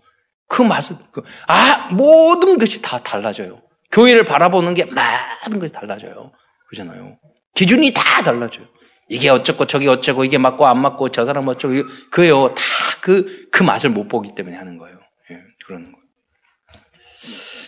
[0.47, 3.61] 그 맛은 그, 아 모든 것이 다 달라져요.
[3.91, 6.31] 교회를 바라보는 게 많은 것이 달라져요.
[6.75, 7.17] 그러잖아요.
[7.55, 8.65] 기준이 다 달라져요.
[9.09, 11.73] 이게 어쩌고 저게 어쩌고 이게 맞고 안 맞고 저 사람 어쩌고
[12.11, 12.63] 그요 다
[13.01, 14.97] 그그 그 맛을 못 보기 때문에 하는 거예요.
[15.31, 16.05] 예, 그러는 거예요.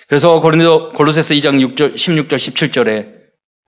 [0.10, 3.17] 그래서 고린도 골로새서 2장 6절 16절 17절에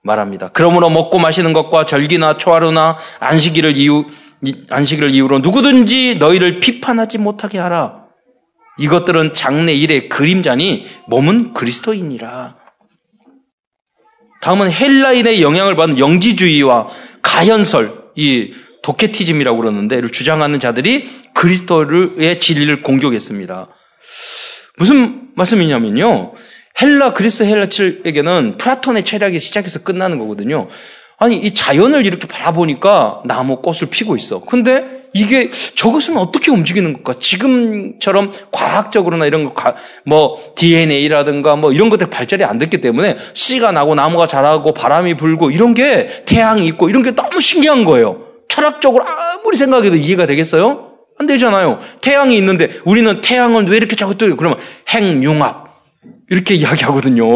[0.02, 0.50] 말합니다.
[0.52, 4.06] 그러므로 먹고 마시는 것과 절기나 초하루나 안식일을 이유
[4.70, 8.06] 안식일을 이유로 누구든지 너희를 비판하지 못하게 하라.
[8.78, 12.59] 이것들은 장래 일의 그림자니 몸은 그리스도인이라.
[14.40, 16.88] 다음은 헬라인의 영향을 받은 영지주의와
[17.22, 23.68] 가현설, 이 도케티즘이라고 그러는데, 를 주장하는 자들이 그리스도의 진리를 공격했습니다.
[24.78, 26.32] 무슨 말씀이냐면요.
[26.80, 30.68] 헬라, 그리스 헬라칠에게는 플라톤의 철학이 시작해서 끝나는 거거든요.
[31.22, 34.40] 아니, 이 자연을 이렇게 바라보니까 나무 꽃을 피고 있어.
[34.40, 37.20] 근데 이게 저것은 어떻게 움직이는 걸까?
[37.20, 39.74] 지금처럼 과학적으로나 이런 거,
[40.06, 45.50] 뭐 DNA라든가 뭐 이런 것들 발달이 안 됐기 때문에 씨가 나고 나무가 자라고 바람이 불고
[45.50, 48.22] 이런 게 태양이 있고 이런 게 너무 신기한 거예요.
[48.48, 50.92] 철학적으로 아무리 생각해도 이해가 되겠어요?
[51.18, 51.80] 안 되잖아요.
[52.00, 54.36] 태양이 있는데 우리는 태양은 왜 이렇게 자꾸 뜨요?
[54.36, 55.82] 그러면 핵융합
[56.30, 57.26] 이렇게 이야기하거든요.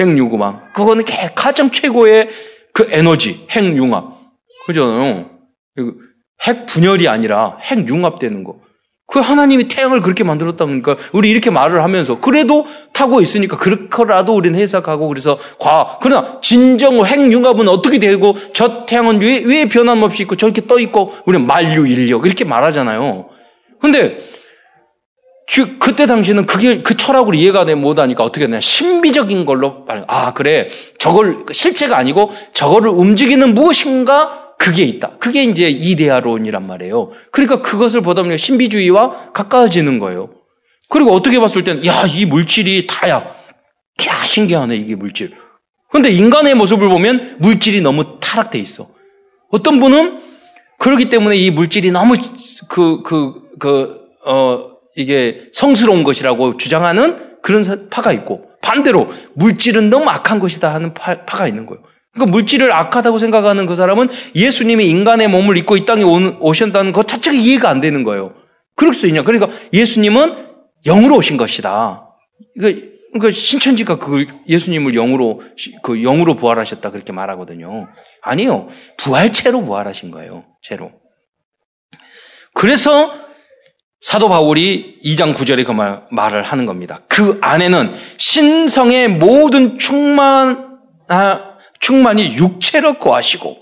[0.00, 0.72] 핵융합.
[0.72, 1.04] 그거는
[1.34, 2.28] 가장 최고의
[2.72, 4.18] 그 에너지, 핵융합.
[4.66, 5.30] 그잖아요.
[6.42, 8.60] 핵 분열이 아니라 핵융합되는 거.
[9.10, 14.58] 그 하나님이 태양을 그렇게 만들었다 보니까 우리 이렇게 말을 하면서 그래도 타고 있으니까 그렇게라도 우리는
[14.58, 20.68] 해석하고 그래서 과 그러나 진정 핵융합은 어떻게 되고 저 태양은 왜, 왜 변함없이 있고 저렇게
[20.68, 23.28] 떠 있고 우리는 만류 인력 이렇게 말하잖아요.
[23.80, 24.18] 근데
[25.52, 30.68] 그, 그때 당시는 그게 그 철학으로 이해가 되 못하니까 어떻게 되냐 신비적인 걸로 아 그래
[30.98, 35.12] 저걸 실체가 아니고 저거를 움직이는 무엇인가 그게 있다.
[35.18, 37.12] 그게 이제 이데아론이란 말이에요.
[37.32, 40.28] 그러니까 그것을 보다 보니 신비주의와 가까워지는 거예요.
[40.90, 43.16] 그리고 어떻게 봤을 때는, 야, 이 물질이 다야.
[44.06, 45.32] 야, 신기하네, 이게 물질.
[45.90, 48.90] 근데 인간의 모습을 보면 물질이 너무 타락돼 있어.
[49.50, 50.20] 어떤 분은
[50.78, 52.14] 그렇기 때문에 이 물질이 너무
[52.68, 60.38] 그, 그, 그, 어, 이게 성스러운 것이라고 주장하는 그런 파가 있고, 반대로 물질은 너무 악한
[60.38, 61.82] 것이다 하는 파, 파가 있는 거예요.
[62.12, 67.36] 그러니까 물질을 악하다고 생각하는 그 사람은 예수님이 인간의 몸을 입고 이 땅에 오셨다는 것 자체가
[67.36, 68.34] 이해가 안 되는 거예요.
[68.74, 69.22] 그럴 수 있냐?
[69.22, 70.48] 그러니까 예수님은
[70.86, 72.06] 영으로 오신 것이다.
[72.54, 75.40] 그러니까 신천지가 그 예수님을 영으로
[75.82, 77.88] 그 영으로 부활하셨다 그렇게 말하거든요.
[78.22, 78.68] 아니요.
[78.96, 80.44] 부활체로 부활하신 거예요.
[80.62, 80.92] 채로.
[82.54, 83.12] 그래서
[84.00, 87.02] 사도 바울이 2장 9절에 그 말, 말을 하는 겁니다.
[87.08, 93.58] 그 안에는 신성의 모든 충만, 아, 충만히 육체로 거하시고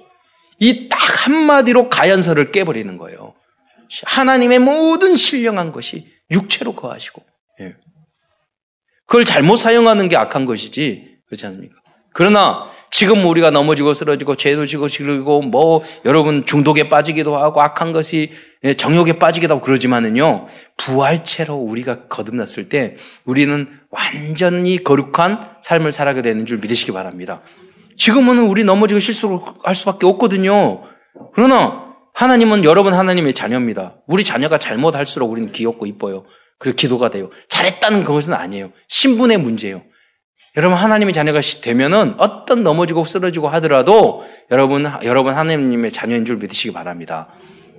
[0.60, 3.34] 이 딱 한마디로 가연설을 깨버리는 거예요.
[4.04, 7.22] 하나님의 모든 신령한 것이 육체로 거하시고,
[7.60, 7.74] 예.
[9.06, 11.77] 그걸 잘못 사용하는 게 악한 것이지, 그렇지 않습니까?
[12.12, 18.30] 그러나 지금 우리가 넘어지고 쓰러지고 죄도 지고 지르고 뭐 여러분 중독에 빠지기도 하고 악한 것이
[18.64, 26.46] 예, 정욕에 빠지기도 하고 그러지만은요 부활체로 우리가 거듭났을 때 우리는 완전히 거룩한 삶을 살아가게 되는
[26.46, 27.42] 줄 믿으시기 바랍니다.
[27.96, 30.82] 지금은 우리 넘어지고 실수할 수밖에 없거든요.
[31.34, 33.96] 그러나 하나님은 여러분 하나님의 자녀입니다.
[34.06, 36.24] 우리 자녀가 잘못할수록 우리는 귀엽고 이뻐요.
[36.58, 37.30] 그리고 기도가 돼요.
[37.48, 38.72] 잘했다는 그것은 아니에요.
[38.88, 39.82] 신분의 문제예요.
[40.58, 47.28] 여러분 하나님의 자녀가 되면은 어떤 넘어지고 쓰러지고 하더라도 여러분 여러분 하나님의 자녀인 줄 믿으시기 바랍니다.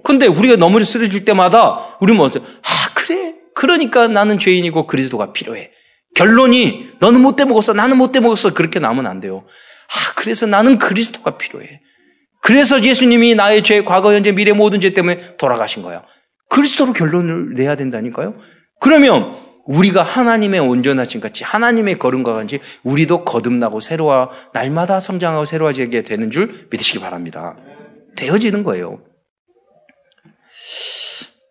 [0.01, 3.35] 근데 우리가 넘어져 쓰러질 때마다 우리는 뭐 아, 그래.
[3.53, 5.71] 그러니까 나는 죄인이고 그리스도가 필요해.
[6.15, 7.73] 결론이 너는 못돼 먹었어.
[7.73, 8.53] 나는 못돼 먹었어.
[8.53, 9.43] 그렇게 나면 안 돼요.
[9.43, 11.81] 아, 그래서 나는 그리스도가 필요해.
[12.41, 16.03] 그래서 예수님이 나의 죄, 과거, 현재, 미래 모든 죄 때문에 돌아가신 거야.
[16.47, 18.35] 그리스도로 결론을 내야 된다니까요.
[18.79, 26.31] 그러면 우리가 하나님의 온전하신 같이 하나님의 걸음과 같이 우리도 거듭나고 새로워 날마다 성장하고 새로워지게 되는
[26.31, 27.55] 줄 믿으시기 바랍니다.
[28.15, 28.99] 되어지는 거예요.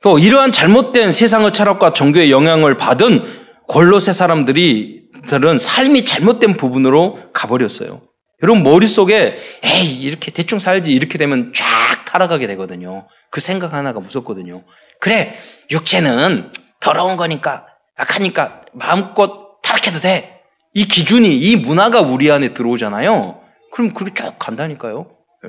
[0.03, 3.23] 또 이러한 잘못된 세상의 철학과 종교의 영향을 받은
[3.69, 8.03] 골로새 사람들이 들은 삶이 잘못된 부분으로 가버렸어요.
[8.43, 11.65] 여러분 머릿속에 에이 이렇게 대충 살지 이렇게 되면 쫙
[12.07, 13.07] 타락하게 되거든요.
[13.31, 14.65] 그 생각 하나가 무섭거든요.
[15.01, 15.35] 그래
[15.71, 16.51] 육체는
[16.81, 17.67] 더러운 거니까
[17.99, 20.43] 약하니까 마음껏 타락해도 돼.
[20.75, 23.41] 이 기준이 이 문화가 우리 안에 들어오잖아요.
[23.73, 25.11] 그럼 그렇게 쭉 간다니까요.
[25.47, 25.49] 예.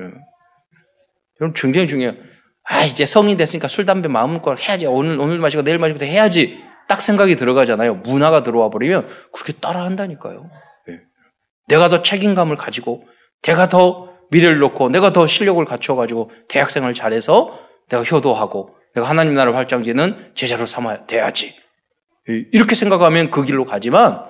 [1.40, 2.14] 여러분 굉장히 중요해요.
[2.64, 4.86] 아, 이제 성인 됐으니까 술, 담배 마음껏 해야지.
[4.86, 6.62] 오늘, 오늘 마시고 내일 마시고 해야지.
[6.86, 7.96] 딱 생각이 들어가잖아요.
[7.96, 10.50] 문화가 들어와 버리면 그렇게 따라 한다니까요.
[10.86, 11.00] 네.
[11.68, 13.06] 내가 더 책임감을 가지고,
[13.42, 17.58] 내가 더 미래를 놓고, 내가 더 실력을 갖춰가지고, 대학생을 잘해서
[17.88, 21.54] 내가 효도하고, 내가 하나님 나라를 활장지는 제자로 삼아야 돼야지.
[22.52, 24.24] 이렇게 생각하면 그 길로 가지만,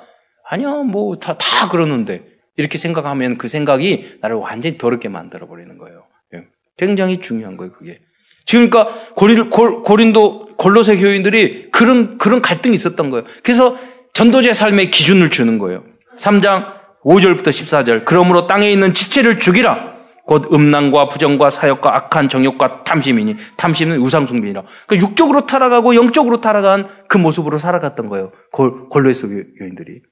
[0.49, 2.25] 아니야, 뭐, 다, 다 그러는데.
[2.57, 6.05] 이렇게 생각하면 그 생각이 나를 완전히 더럽게 만들어 버리는 거예요.
[6.35, 6.45] 예.
[6.77, 8.01] 굉장히 중요한 거예요, 그게.
[8.45, 13.25] 지금 그러니까 고린, 도 골로새 교인들이 그런 그런 갈등이 있었던 거예요.
[13.43, 13.77] 그래서
[14.13, 15.85] 전도제 삶의 기준을 주는 거예요.
[16.19, 18.05] 3장 5절부터 14절.
[18.05, 19.90] 그러므로 땅에 있는 지체를 죽이라.
[20.31, 24.63] 곧 음란과 부정과 사역과 악한 정욕과 탐심이니 탐심은 우상숭배이라.
[24.87, 28.31] 그러니까 육적으로 타락하고 영적으로 타락한 그 모습으로 살아갔던 거예요.
[28.53, 30.03] 골, 골로에서 교인들이.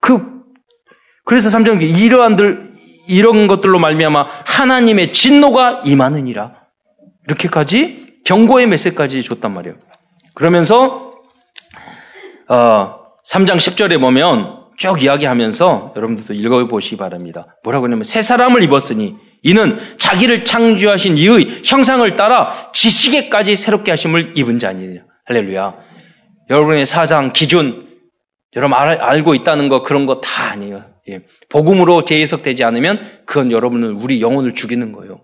[0.00, 0.42] 그
[1.24, 2.72] 그래서 3장 이러한들
[3.06, 6.56] 이런 것들로 말미암아 하나님의 진노가 임하느니라.
[7.28, 9.76] 이렇게까지 경고의 메시지까지 줬단 말이에요.
[10.34, 11.12] 그러면서
[12.48, 12.98] 어,
[13.30, 17.56] 3장 10절에 보면 쭉 이야기하면서 여러분들도 읽어보시기 바랍니다.
[17.62, 19.14] 뭐라고 하냐면 새 사람을 입었으니
[19.44, 25.04] 이는 자기를 창조하신 이의 형상을 따라 지식에까지 새롭게 하심을 입은 자니라.
[25.26, 25.76] 할렐루야.
[26.50, 27.86] 여러분의 사장 기준
[28.56, 30.84] 여러분 알, 고 있다는 거 그런 거 다 아니에요.
[31.10, 31.20] 예.
[31.48, 35.20] 복음으로 재해석되지 않으면 그건 여러분은 우리 영혼을 죽이는 거예요.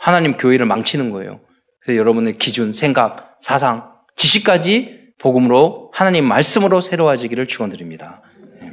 [0.00, 1.38] 하나님 교회를 망치는 거예요.
[1.80, 8.22] 그래서 여러분의 기준, 생각, 사상, 지식까지 복음으로 하나님 말씀으로 새로워지기를 축원드립니다.
[8.60, 8.72] 네.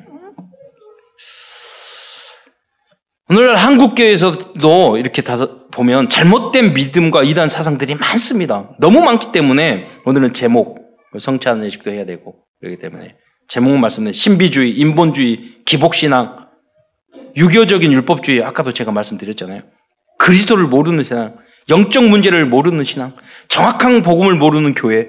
[3.33, 8.69] 오늘 한국교회에서도 이렇게 다섯 보면 잘못된 믿음과 이단 사상들이 많습니다.
[8.79, 10.77] 너무 많기 때문에 오늘은 제목
[11.17, 13.15] 성찬 예식도 해야 되고 그렇기 때문에
[13.47, 16.45] 제목 말씀드린 신비주의, 인본주의, 기복신앙,
[17.35, 19.63] 유교적인 율법주의 아까도 제가 말씀드렸잖아요.
[20.19, 21.35] 그리스도를 모르는 신앙,
[21.71, 23.15] 영적 문제를 모르는 신앙,
[23.47, 25.07] 정확한 복음을 모르는 교회,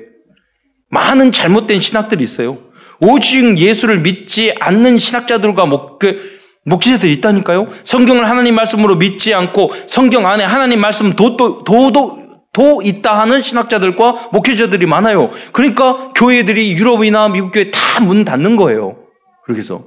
[0.89, 2.59] 많은 잘못된 신학들이 있어요.
[3.01, 6.34] 오직 예수를 믿지 않는 신학자들과 목, 그,
[6.65, 7.69] 목회자들이 있다니까요.
[7.85, 14.29] 성경을 하나님 말씀으로 믿지 않고 성경 안에 하나님 말씀 도도 도도 도 있다 하는 신학자들과
[14.33, 15.31] 목회자들이 많아요.
[15.53, 18.97] 그러니까 교회들이 유럽이나 미국 교회 다 문 닫는 거예요.
[19.45, 19.85] 그렇게 해서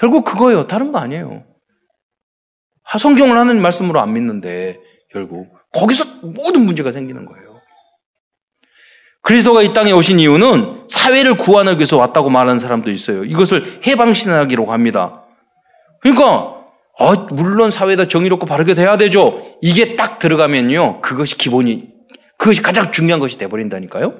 [0.00, 0.66] 결국 그거예요.
[0.66, 1.42] 다른 거 아니에요.
[2.98, 4.78] 성경을 하는 말씀으로 안 믿는데
[5.12, 7.60] 결국 거기서 모든 문제가 생기는 거예요.
[9.22, 13.24] 그리스도가 이 땅에 오신 이유는 사회를 구하기 위해서 왔다고 말하는 사람도 있어요.
[13.24, 15.23] 이것을 해방신학이라고 합니다.
[16.04, 16.54] 그러니까
[16.96, 19.42] 어, 물론 사회도 정의롭고 바르게 돼야 되죠.
[19.60, 21.00] 이게 딱 들어가면요.
[21.00, 21.88] 그것이 기본이
[22.38, 24.14] 그것이 가장 중요한 것이 돼버린다니까요.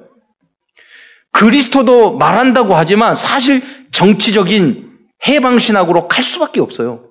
[1.31, 4.89] 그리스도도 말한다고 하지만 사실 정치적인
[5.27, 7.05] 해방신학으로 갈 수밖에 없어요.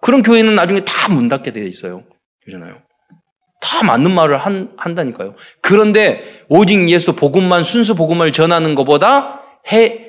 [0.00, 2.04] 그런 교회는 나중에 다 문 닫게 되어 있어요.
[2.44, 2.76] 그러잖아요.
[3.60, 5.34] 다 맞는 말을 한, 한다니까요.
[5.60, 10.08] 그런데 오직 예수 복음만 순수 복음을 전하는 것보다 해,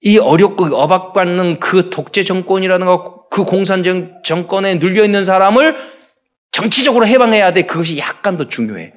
[0.00, 3.82] 이 어렵고 억압받는 그 독재 정권이라는 거, 그 공산
[4.24, 5.76] 정권에 눌려 있는 사람을
[6.50, 7.62] 정치적으로 해방해야 돼.
[7.62, 8.92] 그것이 약간 더 중요해.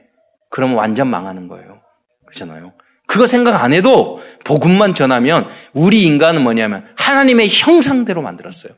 [0.49, 1.81] 그러면 완전 망하는 거예요.
[2.27, 2.73] 그렇잖아요.
[3.07, 8.73] 그거 생각 안 해도 복음만 전하면 우리 인간은 뭐냐면 하나님의 형상대로 만들었어요.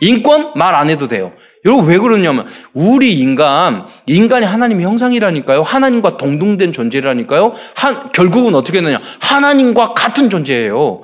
[0.00, 1.32] 인권 말 안 해도 돼요.
[1.64, 5.62] 여러분 왜 그러냐면 우리 인간 인간이 하나님의 형상이라니까요.
[5.62, 7.54] 하나님과 동등된 존재라니까요.
[7.74, 9.00] 한, 결국은 어떻게 되느냐?
[9.20, 11.02] 하나님과 같은 존재예요.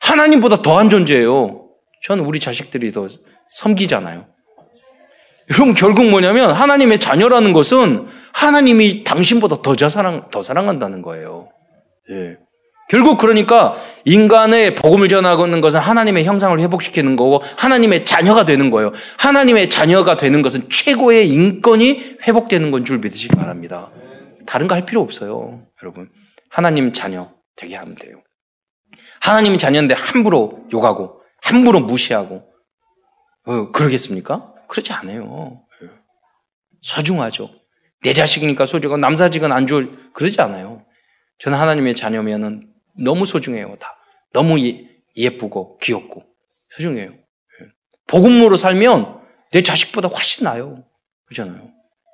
[0.00, 1.64] 하나님보다 더한 존재예요.
[2.02, 3.08] 저는 우리 자식들이 더
[3.50, 4.26] 섬기잖아요.
[5.50, 11.48] 여러분 결국 뭐냐면 하나님의 자녀라는 것은 하나님이 당신보다 더 사랑 더 사랑한다는 거예요.
[12.10, 12.36] 예.
[12.88, 18.92] 결국 그러니까 인간의 복음을 전하는 것은 하나님의 형상을 회복시키는 거고 하나님의 자녀가 되는 거예요.
[19.18, 23.90] 하나님의 자녀가 되는 것은 최고의 인권이 회복되는 건 줄 믿으시기 바랍니다.
[24.46, 25.62] 다른 거 할 필요 없어요.
[25.82, 26.08] 여러분.
[26.48, 28.22] 하나님 자녀 되게 하면 돼요.
[29.20, 32.48] 하나님 자녀인데 함부로 욕하고 함부로 무시하고
[33.46, 34.54] 어, 그러겠습니까?
[34.68, 35.62] 그렇지 않아요.
[35.82, 35.88] 예.
[36.82, 37.50] 소중하죠.
[38.02, 40.84] 내 자식이니까 소중하고 남사직은 안 좋을 그러지 않아요.
[41.38, 42.72] 저는 하나님의 자녀면은
[43.02, 43.76] 너무 소중해요.
[43.78, 43.96] 다
[44.32, 46.22] 너무 예, 쁘고 귀엽고
[46.76, 47.10] 소중해요.
[47.10, 47.66] 예.
[48.06, 49.20] 복음으로 살면
[49.52, 50.84] 내 자식보다 훨씬 나요.
[51.26, 51.70] 그렇잖아요.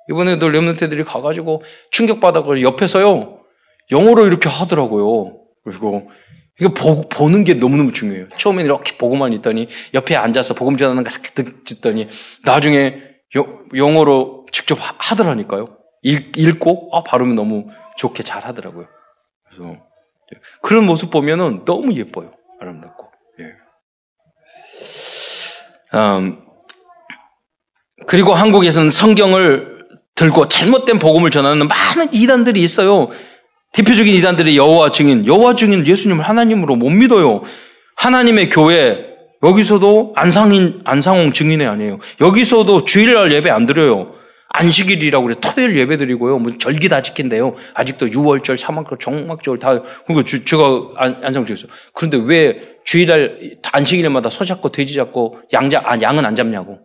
[0.09, 3.43] 이번에도 렘넌트들이 가가지고 충격받아서 옆에서요
[3.91, 5.41] 영어로 이렇게 하더라고요.
[5.63, 6.09] 그리고
[6.59, 8.29] 이거 보, 보는 게 너무너무 중요해요.
[8.37, 11.29] 처음에는 이렇게 보고만 있더니 옆에 앉아서 복음 전하는 거 이렇게
[11.63, 12.07] 듣더니
[12.45, 13.01] 나중에
[13.75, 15.67] 영어로 직접 하 더라니까요.
[16.03, 17.67] 읽, 고 아, 발음이 너무
[17.97, 18.87] 좋게 잘 하더라고요.
[19.49, 19.77] 그래서
[20.61, 22.31] 그런 모습 보면은 너무 예뻐요.
[22.59, 23.11] 아름답고.
[23.39, 23.45] 예.
[25.97, 26.41] 음,
[28.07, 29.77] 그리고 한국에서는 성경을
[30.15, 33.09] 들고 잘못된 복음을 전하는 많은 이단들이 있어요.
[33.73, 37.43] 대표적인 이단들이 여호와 증인, 여호와 증인 예수님을 하나님으로 못 믿어요.
[37.95, 39.05] 하나님의 교회
[39.43, 41.99] 여기서도 안상인 안상홍 증인이 아니에요.
[42.21, 44.13] 여기서도 주일날 예배 안 드려요.
[44.49, 46.39] 안식일이라고 그래 토요일 예배 드리고요.
[46.39, 47.55] 뭐 절기 다 지킨대요.
[47.73, 50.63] 아직도 6월절, 3월절, 정막절 다 그거 제가
[51.21, 56.33] 안상 중에서 그런데 왜 주일날 안식일마다 소 잡고 돼지 잡고 양 잡, 아, 양은 안
[56.33, 56.79] 잡냐고.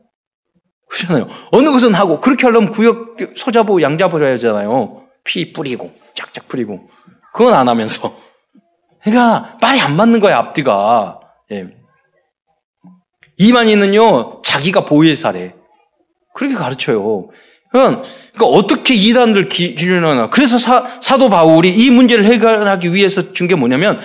[0.88, 1.28] 그렇잖아요.
[1.52, 5.01] 어느 것은 하고 그렇게 하려면 구역 소 잡고 양 잡아줘야 하잖아요.
[5.24, 6.88] 피 뿌리고 쫙쫙 뿌리고
[7.32, 8.16] 그건 안 하면서
[9.02, 11.20] 그러니까 말이 안 맞는 거야 앞뒤가.
[11.50, 11.66] 예.
[13.38, 15.54] 이만희는요 자기가 보혜사래.
[16.34, 17.28] 그렇게 가르쳐요.
[17.72, 18.04] 그러니까
[18.46, 20.28] 어떻게 이단들 기준을 하나.
[20.30, 23.98] 그래서 사, 사도 바울이 이 문제를 해결하기 위해서 준 게 뭐냐면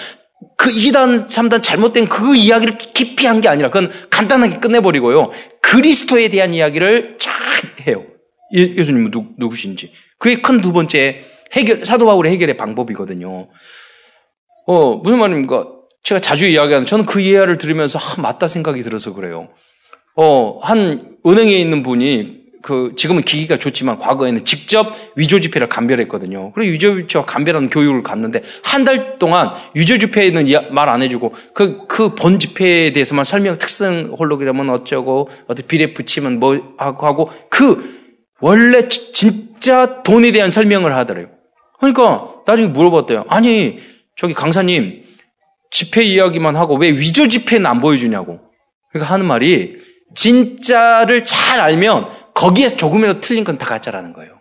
[0.57, 5.31] 그 2단, 3단 잘못된 그 이야기를 깊이 한 게 아니라 그건 간단하게 끝내버리고요.
[5.61, 7.31] 그리스도에 대한 이야기를 쫙
[7.87, 8.03] 해요.
[8.53, 9.91] 예수님은 누, 누구신지.
[10.19, 11.21] 그게 큰 두 번째
[11.53, 13.47] 해결, 사도 바울의 해결의 방법이거든요.
[14.67, 15.67] 어, 무슨 말입니까?
[16.03, 19.49] 제가 자주 이야기하는, 저는 그 이야기를 들으면서, 아, 맞다 생각이 들어서 그래요.
[20.15, 26.51] 어, 한 은행에 있는 분이 그 지금은 기기가 좋지만 과거에는 직접 위조 지폐를 감별했거든요.
[26.53, 32.39] 그리고 위조 지폐와 감별하는 교육을 갔는데 한 달 동안 위조 지폐는 말 안 해주고 그그본
[32.39, 37.96] 지폐에 대해서만 설명 특성 홀로그램은 어쩌고 어떻게 비례 붙이면 뭐 하고 하고 그
[38.41, 41.27] 원래 진짜 돈에 대한 설명을 하더래요.
[41.79, 43.25] 그러니까 나중에 물어봤대요.
[43.27, 43.79] 아니
[44.15, 45.03] 저기 강사님
[45.71, 48.39] 지폐 이야기만 하고 왜 위조 지폐는 안 보여주냐고.
[48.91, 49.77] 그러니까 하는 말이
[50.15, 54.37] 진짜를 잘 알면 거기에 조금이라도 틀린 건 다 가짜라는 거예요.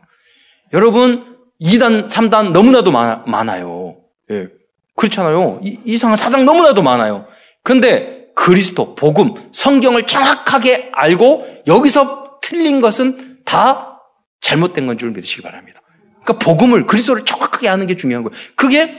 [0.73, 3.97] 여러분 2단, 3단 너무나도 많아, 요
[4.31, 4.49] 예.
[4.95, 5.61] 그렇잖아요.
[5.63, 7.27] 이, 이상한 사상 너무나도 많아요.
[7.63, 14.01] 근데 그리스도, 복음, 성경을 정확하게 알고 여기서 틀린 것은 다
[14.43, 15.81] 잘못된 건 줄 믿으시기 바랍니다.
[16.23, 18.37] 그러니까 복음을 그리스도를 정확하게 아는 게 중요한 거예요.
[18.55, 18.95] 그게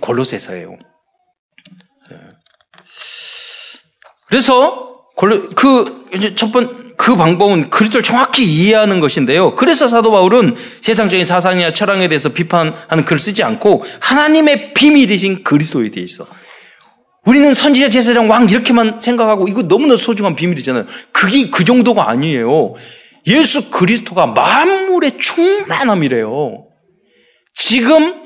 [0.00, 0.76] 골로새서예요.
[2.12, 2.16] 예.
[4.28, 6.10] 그래서 그
[6.52, 9.54] 번, 그 방법은 그리스도를 정확히 이해하는 것인데요.
[9.54, 16.26] 그래서 사도 바울은 세상적인 사상이나 철학에 대해서 비판하는 글을 쓰지 않고 하나님의 비밀이신 그리스도에 대해서
[17.24, 20.86] 우리는 선지자 제사장 왕 이렇게만 생각하고 이거 너무나 소중한 비밀이잖아요.
[21.12, 22.74] 그게 그 정도가 아니에요.
[23.26, 26.66] 예수 그리스도가 만물의 충만함이래요.
[27.54, 28.22] 지금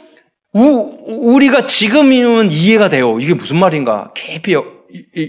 [0.55, 3.21] 우, 우리가 지금이면 이해가 돼요.
[3.21, 4.13] 이게 무슨 말인가?
[4.15, 4.57] 깊이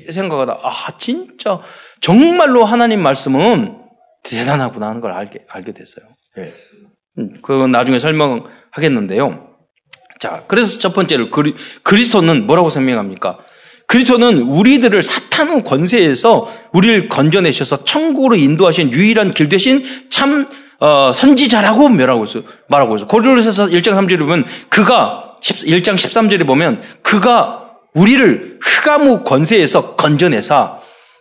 [0.09, 1.59] 생각하다 아 진짜
[2.01, 3.77] 정말로 하나님 말씀은
[4.23, 6.05] 대단하구나 하는 걸 알게 알게 됐어요.
[6.37, 6.53] 예.
[7.17, 9.47] 음, 그건 나중에 설명하겠는데요.
[10.19, 13.39] 자, 그래서 첫 번째로 그리, 그리스도는 뭐라고 설명합니까?
[13.89, 20.47] 그리스도는 우리들을 사탄의 권세에서 우리를 건져내셔서 천국으로 인도하신 유일한 길 대신 참
[20.79, 23.07] 어, 선지자라고 말하고 있어요.
[23.07, 27.63] 고린도서 1장 3절에 보면 그가 1장 13절에 보면 그가
[27.95, 30.77] 우리를 흑암의 권세에서 건져내사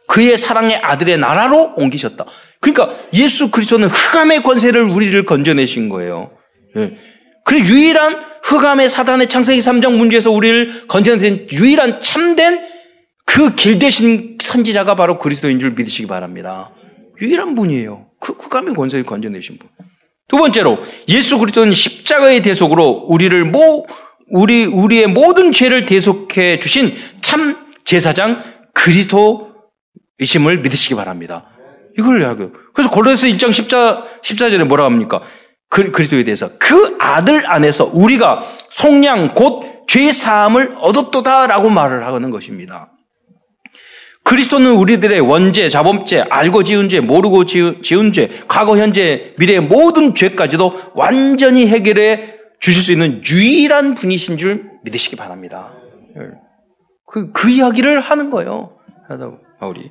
[0.06, 2.26] 그의 사랑의 아들의 나라로 옮기셨다.
[2.60, 6.32] 그러니까 예수 그리스도는 흑암의 권세를 우리를 건져내신 거예요.
[6.76, 6.92] 예.
[7.48, 12.62] 그 유일한 흑암의 사단의 창세기 3장 문제에서 우리를 건져낸 유일한 참된
[13.24, 16.70] 그 길 대신 선지자가 바로 그리스도인 줄 믿으시기 바랍니다.
[17.22, 18.06] 유일한 분이에요.
[18.20, 19.70] 그 흑암의 권세를 건져내신 분.
[20.28, 20.78] 두 번째로
[21.08, 23.86] 예수 그리스도는 십자가의 대속으로 우리를 모
[24.30, 26.92] 우리 우리의 모든 죄를 대속해 주신
[27.22, 28.42] 참 제사장
[28.74, 31.46] 그리스도이심을 믿으시기 바랍니다.
[31.98, 32.52] 이걸 이야기해요.
[32.74, 35.22] 그래서 골로새서 1장 14, 14절에 뭐라 합니까?
[35.68, 42.92] 그, 그리스도에 대해서 그 아들 안에서 우리가 속량 곧 죄 사함을 얻었도다라고 말을 하는 것입니다.
[44.22, 50.92] 그리스도는 우리들의 원죄, 자범죄, 알고 지은 죄, 모르고 지은 죄, 과거, 현재, 미래의 모든 죄까지도
[50.94, 55.72] 완전히 해결해 주실 수 있는 유일한 분이신 줄 믿으시기 바랍니다.
[57.06, 58.76] 그, 그 이야기를 하는 거예요.
[59.58, 59.90] 바울이.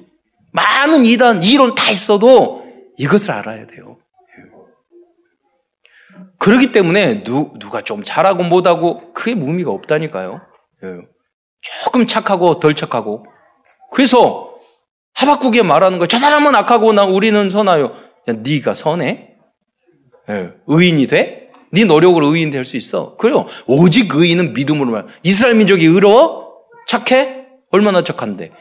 [0.52, 2.64] 많은 이단, 이론 다 있어도
[2.98, 3.98] 이것을 알아야 돼요.
[6.40, 10.42] 그렇기 때문에 누, 누가 좀 잘하고 못하고 크게 무의미가 없다니까요.
[11.84, 13.26] 조금 착하고 덜 착하고
[13.92, 14.54] 그래서
[15.16, 16.08] 하박국에 말하는 거예요.
[16.08, 17.94] 저 사람은 악하고 나 우리는 선하요.
[18.30, 19.30] 야, 네가 선해?
[20.30, 21.50] 예, 의인이 돼?
[21.72, 23.16] 네 노력으로 의인 될 수 있어.
[23.18, 23.46] 그래요.
[23.66, 25.06] 오직 의인은 믿음으로 말.
[25.24, 26.54] 이스라엘 민족이 의로워?
[26.88, 27.46] 착해?
[27.72, 28.52] 얼마나 착한데?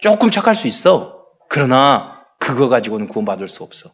[0.00, 1.24] 조금 착할 수 있어.
[1.48, 3.90] 그러나 그거 가지고는 구원받을 수 없어.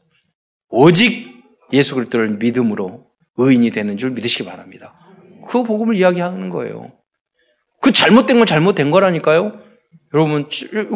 [0.68, 1.34] 오직
[1.72, 3.05] 예수 그리스도를 믿음으로
[3.36, 4.94] 의인이 되는 줄 믿으시기 바랍니다.
[5.46, 6.92] 그 복음을 이야기하는 거예요.
[7.80, 9.60] 그 잘못된 건 잘못된 거라니까요.
[10.14, 10.48] 여러분,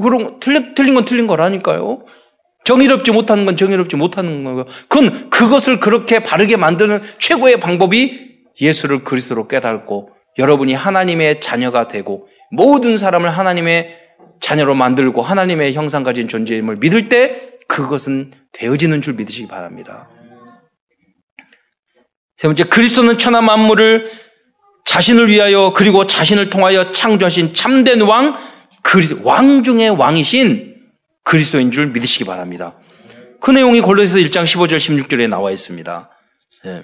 [0.03, 2.05] 그런, 틀린, 틀린 건 틀린 거라니까요.
[2.65, 4.65] 정의롭지 못하는 건 정의롭지 못하는 거고.
[4.89, 8.31] 그건 그것을 그렇게 바르게 만드는 최고의 방법이
[8.61, 13.97] 예수를 그리스도로 깨닫고 여러분이 하나님의 자녀가 되고 모든 사람을 하나님의
[14.41, 20.09] 자녀로 만들고 하나님의 형상 가진 존재임을 믿을 때 그것은 되어지는 줄 믿으시기 바랍니다.
[22.41, 24.11] 세 번째, 그리스도는 천하 만물을
[24.87, 28.35] 자신을 위하여 그리고 자신을 통하여 창조하신 참된 왕,
[28.83, 30.75] 그리스도, 왕 중의 왕이신
[31.23, 32.77] 그리스도인 줄 믿으시기 바랍니다.
[33.43, 36.09] 그 내용이 골로새서 1장 15절 16절에 나와 있습니다.
[36.65, 36.83] 네.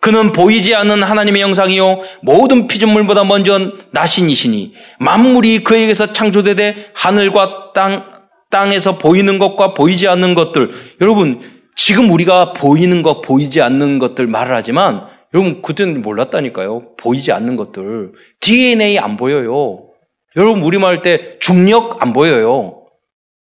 [0.00, 8.14] 그는 보이지 않는 하나님의 영상이요 모든 피조물보다 먼저 나신이시니 만물이 그에게서 창조되되 하늘과 땅
[8.50, 10.70] 땅에서 보이는 것과 보이지 않는 것들
[11.02, 17.56] 여러분 지금 우리가 보이는 것 보이지 않는 것들 말을 하지만 여러분 그때는 몰랐다니까요 보이지 않는
[17.56, 19.94] 것들 DNA 안 보여요
[20.36, 22.86] 여러분 우리말 할때 중력 안 보여요.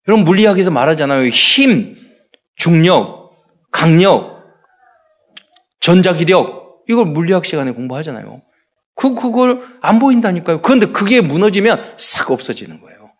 [0.08, 1.28] 여러분 물리학에서 말하잖아요.
[1.28, 1.96] 힘,
[2.56, 3.32] 중력,
[3.70, 4.44] 강력,
[5.80, 8.42] 전자기력 이걸 물리학 시간에 공부하잖아요.
[8.96, 10.62] 그 그걸 안 보인다니까요.
[10.62, 13.10] 그런데 그게 무너지면 싹 없어지는 거예요.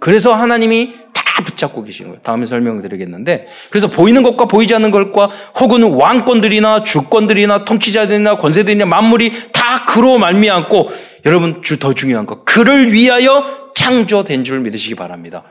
[0.00, 2.20] 그래서 하나님이 다 붙잡고 계신 거예요.
[2.22, 5.30] 다음에 설명드리겠는데 그래서 보이는 것과 보이지 않는 것과
[5.60, 10.90] 혹은 왕권들이나 주권들이나 통치자들이나 권세들이나 만물이 다 그로 말미암고
[11.26, 15.44] 여러분 더 중요한 거 그를 위하여 창조된 줄 믿으시기 바랍니다.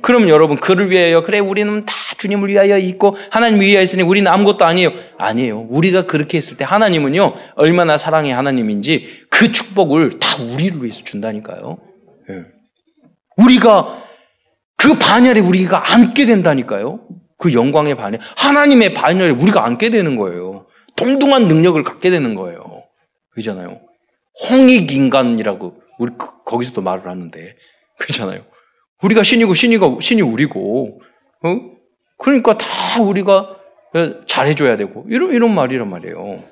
[0.00, 4.64] 그럼 여러분 그를 위하여 그래 우리는 다 주님을 위하여 있고 하나님 위하여 있으니 우리는 아무것도
[4.64, 4.92] 아니에요.
[5.18, 5.66] 아니에요.
[5.68, 11.78] 우리가 그렇게 했을 때 하나님은요 얼마나 사랑의 하나님인지 그 축복을 다 우리를 위해서 준다니까요.
[12.28, 12.34] 네.
[13.36, 14.07] 우리가
[14.88, 17.00] 그 반열에 우리가 앉게 된다니까요.
[17.36, 20.64] 그 영광의 반열, 하나님의 반열에 우리가 앉게 되는 거예요.
[20.96, 22.84] 동등한 능력을 갖게 되는 거예요.
[23.32, 23.82] 그잖아요.
[24.48, 27.54] 홍익 인간이라고 우리 그, 거기서도 말을 하는데
[27.98, 28.46] 그렇잖아요.
[29.02, 31.02] 우리가 신이고 신이가 신이 우리고
[31.44, 31.60] 어?
[32.16, 33.56] 그러니까 다 우리가
[34.26, 36.44] 잘해줘야 되고 이런 이런 말이란 말이에요.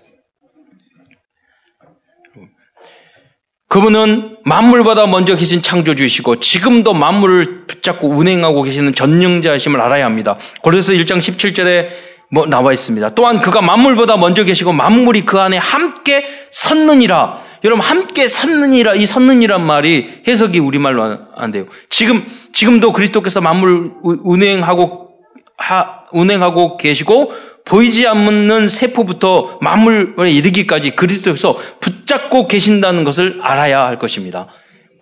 [3.69, 10.39] 그분은 만물보다 먼저 계신 창조주이시고 지금도 만물을 붙잡고 운행하고 계시는 전능자이심을 알아야 합니다.
[10.63, 11.89] 그래서 1장 17절에
[12.31, 13.15] 뭐 나와 있습니다.
[13.15, 17.43] 또한 그가 만물보다 먼저 계시고 만물이 그 안에 함께 섰느니라.
[17.65, 21.67] 여러분 함께 섰느니라 이 섰느니란 말이 해석이 우리말로 안 돼요.
[21.91, 25.09] 지금 지금도 그리스도께서 만물 운행하고
[25.57, 27.33] 하, 운행하고 계시고
[27.67, 34.47] 보이지 않는 세포부터 만물에 이르기까지 그리스도께서 붙잡고 계신다는 것을 알아야 할 것입니다.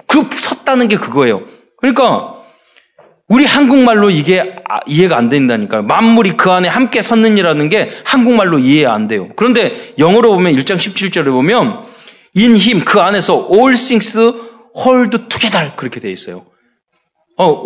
[0.07, 1.43] 그 섰다는 게 그거예요.
[1.77, 2.35] 그러니까
[3.29, 5.83] 우리 한국말로 이게 아, 이해가 안 된다니까요.
[5.83, 9.29] 만물이 그 안에 함께 섰느니라는 게 한국말로 이해 안 돼요.
[9.37, 11.85] 그런데 영어로 보면 1장 17절에 보면
[12.37, 14.19] in him 그 안에서 all things
[14.77, 16.47] hold together 그렇게 돼 있어요.
[17.37, 17.62] 어,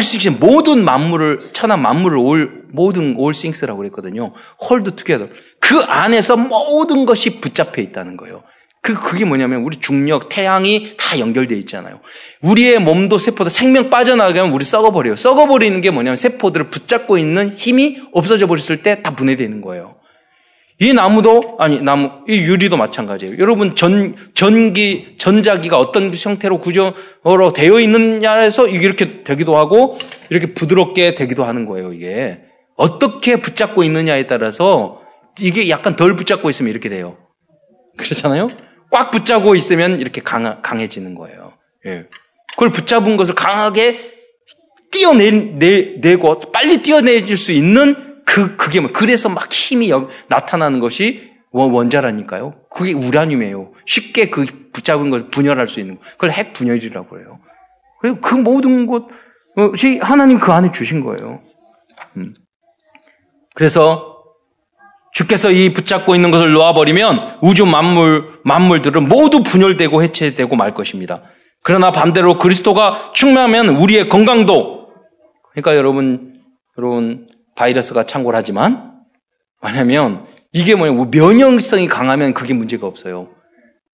[0.00, 4.32] things 모든 만물을 천하 만물을 all 모든 things라고 그랬거든요.
[4.62, 8.42] hold together 그 안에서 모든 것이 붙잡혀 있다는 거예요.
[8.82, 12.00] 그, 그게 뭐냐면 우리 중력, 태양이 다 연결되어 있잖아요.
[12.40, 15.16] 우리의 몸도 세포도 생명 빠져나가면 우리 썩어버려요.
[15.16, 19.99] 썩어버리는 게 뭐냐면 세포들을 붙잡고 있는 힘이 없어져 버렸을 때 다 분해되는 거예요.
[20.82, 23.36] 이 나무도, 아니, 나무, 이 유리도 마찬가지예요.
[23.38, 29.98] 여러분, 전, 전기, 전자기가 어떤 형태로 구조로 되어 있느냐에서 이렇게 되기도 하고,
[30.30, 32.40] 이렇게 부드럽게 되기도 하는 거예요, 이게.
[32.76, 35.02] 어떻게 붙잡고 있느냐에 따라서
[35.38, 37.18] 이게 약간 덜 붙잡고 있으면 이렇게 돼요.
[37.98, 38.48] 그렇잖아요?
[38.90, 41.52] 꽉 붙잡고 있으면 이렇게 강, 강해지는 거예요.
[41.86, 42.06] 예.
[42.52, 44.00] 그걸 붙잡은 것을 강하게
[44.90, 49.90] 띄어내고 빨리 띄어내질 수 있는 그, 그게 뭐, 그래서 막 힘이
[50.28, 52.54] 나타나는 것이 원자라니까요.
[52.70, 53.72] 그게 우라늄이에요.
[53.84, 56.02] 쉽게 그 붙잡은 것을 분열할 수 있는 거.
[56.12, 57.40] 그걸 핵 분열이라고 해요.
[58.00, 61.40] 그리고 그 모든 것이 하나님 그 안에 주신 거예요.
[62.16, 62.34] 음.
[63.54, 64.16] 그래서
[65.12, 71.22] 주께서 이 붙잡고 있는 것을 놓아버리면 우주 만물, 만물들은 모두 분열되고 해체되고 말 것입니다.
[71.62, 74.86] 그러나 반대로 그리스도가 충만하면 우리의 건강도,
[75.50, 76.40] 그러니까 여러분,
[76.78, 77.26] 여러분,
[77.60, 78.94] 바이러스가 창궐하지만,
[79.62, 83.28] 왜냐면, 이게 뭐냐, 면역성이 강하면 그게 문제가 없어요.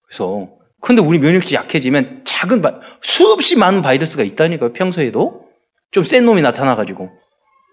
[0.07, 0.47] 그래서,
[0.79, 2.63] 근데 우리 면역력이 약해지면 작은,
[3.01, 5.47] 수없이 많은 바이러스가 있다니까요, 평소에도.
[5.91, 7.09] 좀 센 놈이 나타나가지고.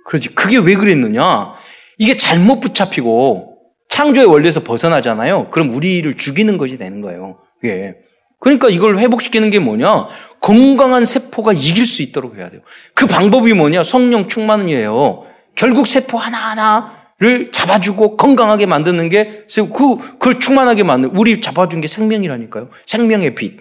[0.07, 0.35] 그렇지.
[0.35, 1.55] 그게 왜 그랬느냐?
[1.99, 5.51] 이게 잘못 붙잡히고 창조의 원리에서 벗어나잖아요.
[5.51, 7.39] 그럼 우리를 죽이는 것이 되는 거예요.
[7.65, 7.95] 예.
[8.41, 10.09] 그러니까 이걸 회복시키는 게 뭐냐?
[10.41, 12.61] 건강한 세포가 이길 수 있도록 해야 돼요.
[12.95, 13.85] 그 방법이 뭐냐?
[13.85, 15.34] 성령 충만이에요.
[15.55, 22.71] 결국 세포 하나하나를 잡아주고 건강하게 만드는 게, 그, 그걸 충만하게 만든, 우리 잡아준 게 생명이라니까요.
[22.87, 23.57] 생명의 빛.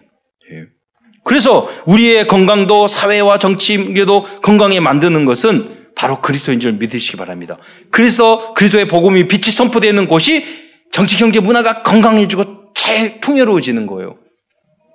[0.52, 0.66] 예.
[1.24, 7.58] 그래서 우리의 건강도 사회와 정치에도 건강에 만드는 것은 바로 그리스도인 줄 믿으시기 바랍니다.
[7.92, 10.44] 그래서 그리스도의 복음이 빛이 선포되는 곳이
[10.92, 14.18] 정치, 경제, 문화가 건강해지고 제일 풍요로워지는 거예요.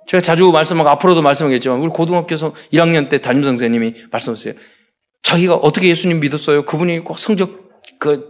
[0.07, 4.53] 제가 자주 말씀하고 앞으로도 말씀하겠지만 우리 고등학교에서 1학년 때 담임 선생님이 말씀하셨어요.
[5.23, 6.65] 자기가 어떻게 예수님 믿었어요?
[6.65, 8.29] 그분이 꼭 성적 그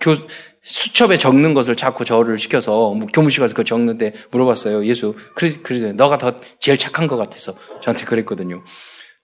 [0.00, 0.16] 교,
[0.62, 4.84] 수첩에 적는 것을 자꾸 저를 시켜서 뭐 교무실 가서 그 적는데 물어봤어요.
[4.86, 7.54] 예수 그래서 그래서 너가 더 제일 착한 것 같았어.
[7.82, 8.62] 저한테 그랬거든요.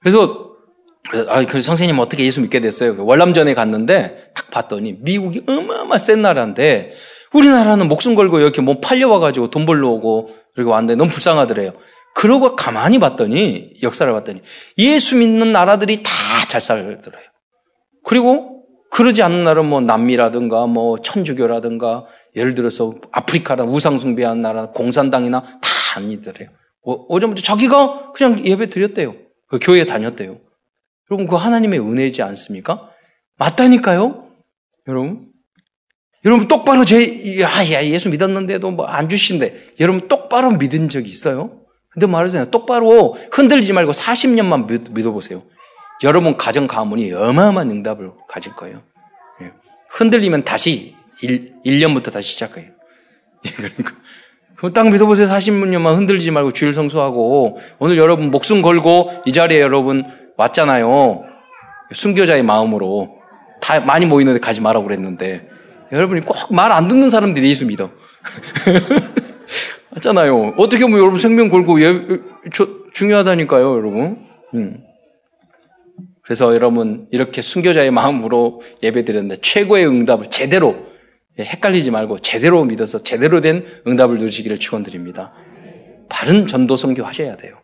[0.01, 0.55] 그래서
[1.29, 2.97] 아, 그 선생님 어떻게 예수 믿게 됐어요?
[2.97, 6.93] 그 월남전에 갔는데 딱 봤더니 미국이 어마어마 센 나라인데
[7.35, 11.73] 우리나라는 목숨 걸고 이렇게 뭐 팔려와가지고 돈 벌러 오고 그리고 왔는데 너무 불쌍하더래요.
[12.15, 14.43] 그러고 가만히 봤더니 역사를 봤더니
[14.79, 16.11] 예수 믿는 나라들이 다
[16.49, 17.23] 잘 살더래요.
[18.05, 22.05] 그리고 그러지 않는 나라는 뭐 남미라든가 뭐 천주교라든가
[22.37, 26.51] 예를 들어서 아프리카라 우상숭배하는 나라 공산당이나 다 아니더래요.
[26.87, 29.17] 어, 어제부터 자기가 그냥 예배 드렸대요.
[29.49, 30.39] 그 교회 다녔대요.
[31.11, 32.89] 여러분, 그 하나님의 은혜지 않습니까?
[33.39, 34.29] 맞다니까요?
[34.87, 35.29] 여러분.
[36.25, 39.75] 여러분, 똑바로 제, 아, 야, 예수 믿었는데도 뭐 안 주신대.
[39.81, 41.64] 여러분, 똑바로 믿은 적이 있어요?
[41.95, 42.51] 근데 말하잖아요.
[42.51, 45.43] 똑바로 흔들지 말고 40년만 믿, 어보세요
[46.03, 48.83] 여러분 가정 가문이 어마어마한 응답을 가질 거예요.
[49.43, 49.53] 예.
[49.91, 52.67] 흔들리면 다시 1, 1년부터 다시 시작해요.
[53.47, 53.51] 예.
[54.57, 55.29] 그럼 딱 믿어보세요.
[55.29, 60.05] 40년만 흔들지 말고 주일 성수하고 오늘 여러분 목숨 걸고 이 자리에 여러분
[60.37, 61.25] 왔잖아요.
[61.93, 63.17] 순교자의 마음으로
[63.61, 65.49] 다 많이 모이는데 가지 말라고 그랬는데
[65.93, 67.91] 여러분이 꼭 말 안 듣는 사람들이 예수 믿어.
[69.95, 70.55] 맞잖아요.
[70.59, 72.07] 어떻게 보면 여러분 생명 걸고 예,
[72.53, 74.27] 저, 중요하다니까요, 여러분.
[74.55, 74.83] 음.
[76.23, 80.87] 그래서 여러분 이렇게 순교자의 마음으로 예배드렸는데 최고의 응답을 제대로
[81.39, 85.33] 예, 헷갈리지 말고 제대로 믿어서 제대로 된 응답을 누리시기를 축원드립니다.
[86.09, 87.57] 바른 전도 선교 하셔야 돼요.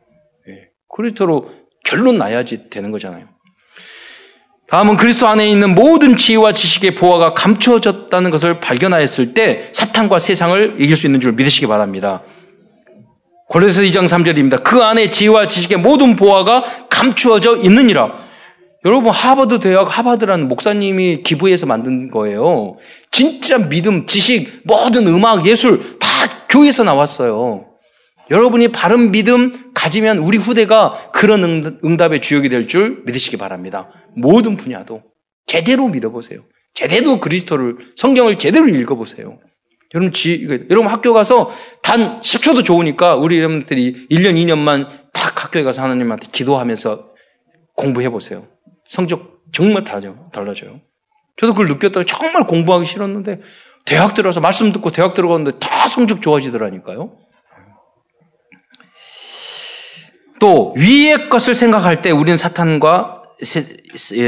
[0.48, 0.70] 예.
[0.88, 1.50] 그리스도로
[1.84, 3.28] 결론 나야지 되는 거잖아요.
[4.70, 10.96] 다음은 그리스도 안에 있는 모든 지혜와 지식의 보화가 감추어졌다는 것을 발견하였을 때 사탄과 세상을 이길
[10.96, 12.22] 수 있는 줄 믿으시기 바랍니다.
[13.48, 14.62] 골로새 2장 3절입니다.
[14.62, 18.12] 그 안에 지혜와 지식의 모든 보화가 감추어져 있느니라.
[18.84, 22.76] 여러분 하버드 대학 하버드라는 목사님이 기부해서 만든 거예요.
[23.10, 26.08] 진짜 믿음, 지식, 모든 음악, 예술 다
[26.48, 27.69] 교회에서 나왔어요.
[28.30, 33.90] 여러분이 바른 믿음 가지면 우리 후대가 그런 응답의 주역이 될 줄 믿으시기 바랍니다.
[34.16, 35.02] 모든 분야도
[35.46, 36.44] 제대로 믿어보세요.
[36.74, 39.38] 제대로 그리스도를 성경을 제대로 읽어보세요.
[39.94, 41.50] 여러분 지, 여러분 학교 가서
[41.82, 47.08] 단 10초도 좋으니까 우리 여러분들이 1년 2년만 딱 학교에 가서 하나님한테 기도하면서
[47.74, 48.46] 공부해 보세요.
[48.84, 50.80] 성적 정말 달라져, 달라져요.
[51.36, 53.40] 저도 그걸 느꼈다가 정말 공부하기 싫었는데
[53.84, 57.16] 대학 들어서 말씀 듣고 대학 들어갔는데 다 성적 좋아지더라니까요.
[60.40, 63.66] 또 위의 것을 생각할 때 우리는 사탄과 세,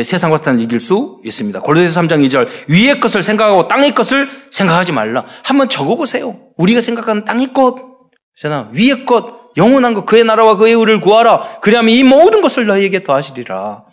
[0.05, 1.61] 상과 사탄을 이길 수 있습니다.
[1.61, 5.25] 골로새서 3장 2절 위의 것을 생각하고 땅의 것을 생각하지 말라.
[5.43, 6.39] 한번 적어보세요.
[6.57, 7.93] 우리가 생각하는 땅의 것
[8.35, 8.71] 그잖아.
[8.73, 11.61] 위의 것, 영원한 것, 그의 나라와 그의 의를 구하라.
[11.61, 13.85] 그리하면 이 모든 것을 너희에게 더하시리라.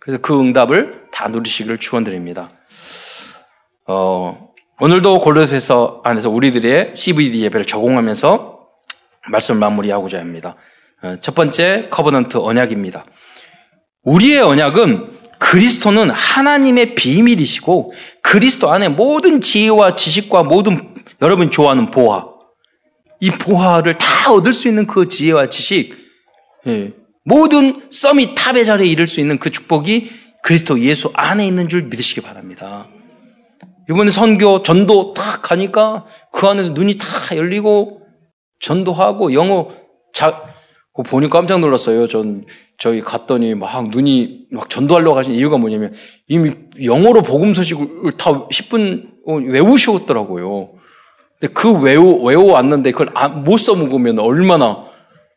[0.00, 2.50] 그래서 그 응답을 다 누리시기를 축원드립니다.
[3.86, 4.48] 어,
[4.80, 8.58] 오늘도 골로새서 안에서 우리들의 CVDIP를 적용하면서
[9.30, 10.56] 말씀을 마무리하고자 합니다.
[11.02, 13.04] 어, 첫 번째 covenant 언약입니다.
[14.02, 17.92] 우리의 언약은 그리스도는 하나님의 비밀이시고
[18.22, 22.26] 그리스도 안에 모든 지혜와 지식과 모든 여러분 좋아하는 보화
[23.20, 25.96] 이 보화를 다 얻을 수 있는 그 지혜와 지식
[26.66, 26.92] 예,
[27.24, 30.10] 모든 summit top의 자리에 이를 수 있는 그 축복이
[30.42, 32.88] 그리스도 예수 안에 있는 줄 믿으시기 바랍니다.
[33.90, 38.02] 이번에 선교, 전도 딱 가니까 그 안에서 눈이 다 열리고
[38.60, 39.68] 전도하고 영어
[40.12, 40.42] 자,
[41.02, 42.08] 보니까 깜짝 놀랐어요.
[42.08, 42.44] 전
[42.78, 45.92] 저기 갔더니 막 눈이 막 전도하려고 하신 이유가 뭐냐면
[46.26, 50.70] 이미 영어로 복음 소식을 다 10분 외우셨더라고요.
[51.40, 53.12] 근데 그 외우, 외워왔는데 그걸
[53.44, 54.88] 못 써먹으면 얼마나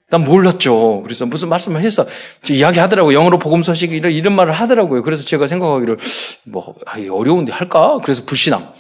[0.10, 1.02] 난 몰랐죠.
[1.04, 2.06] 그래서 무슨 말씀을 해서
[2.50, 3.18] 이야기 하더라고요.
[3.18, 5.04] 영어로 복음 소식 이런, 이런 말을 하더라고요.
[5.04, 5.98] 그래서 제가 생각하기를
[6.44, 8.00] 뭐 아, 어려운데 할까?
[8.04, 8.74] 그래서 불신앙.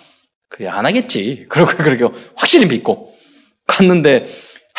[0.49, 1.45] 그래 안 하겠지.
[1.49, 2.05] 그러고 그렇게
[2.35, 3.13] 확실히 믿고
[3.65, 4.25] 갔는데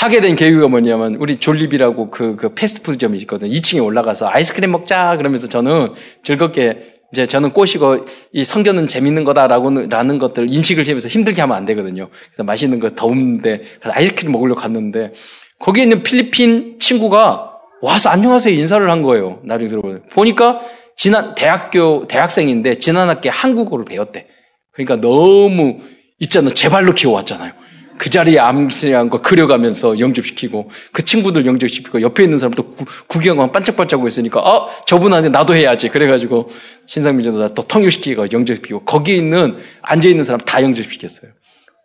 [0.02, 3.48] 하게 된 계기가 뭐냐면 우리 졸리비라고 그, 그 패스트푸드점이 있거든.
[3.48, 5.94] 2층에 올라가서 아이스크림 먹자 그러면서 저는
[6.24, 11.66] 즐겁게 이제 저는 꼬시고 이 성경은 재밌는 거다라고 라는 것들 인식을 하면서 힘들게 하면 안
[11.66, 12.08] 되거든요.
[12.30, 15.12] 그래서 맛있는 거 더운데 아이스크림 먹으려고 갔는데
[15.60, 19.38] 거기에 있는 필리핀 친구가 와서 안녕하세요 인사를 한 거예요.
[19.44, 20.58] 나중에 들어보니 보니까
[20.96, 24.26] 지난 대학교 대학생인데 지난 학기에 한국어를 배웠대.
[24.72, 25.78] 그러니까 너무
[26.18, 27.61] 있잖아 제 발로 키워왔잖아요.
[28.02, 34.08] 그 자리에 암시한 거 그려가면서 영접시키고 그 친구들 영접시키고 옆에 있는 사람도 구, 구경하고 반짝반짝하고
[34.08, 36.48] 있으니까 아 저분한테 나도 해야지 그래가지고
[36.84, 41.30] 신상민 전도 또 통역시키고 영접시키고 거기 있는 앉아 있는 사람 다 영접시켰어요.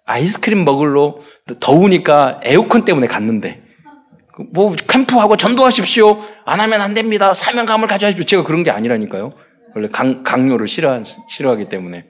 [0.08, 1.22] 아이스크림 먹을로
[1.60, 3.62] 더우니까 에어컨 때문에 갔는데
[4.54, 6.20] 뭐 캠프하고 전도하십시오.
[6.46, 7.36] 안 하면 안 됩니다.
[7.36, 8.26] 사명감을 가져야십시오.
[8.26, 9.34] 제가 그런 게 아니라니까요.
[9.76, 12.08] 원래 강, 강요를 싫어, 싫어하기 때문에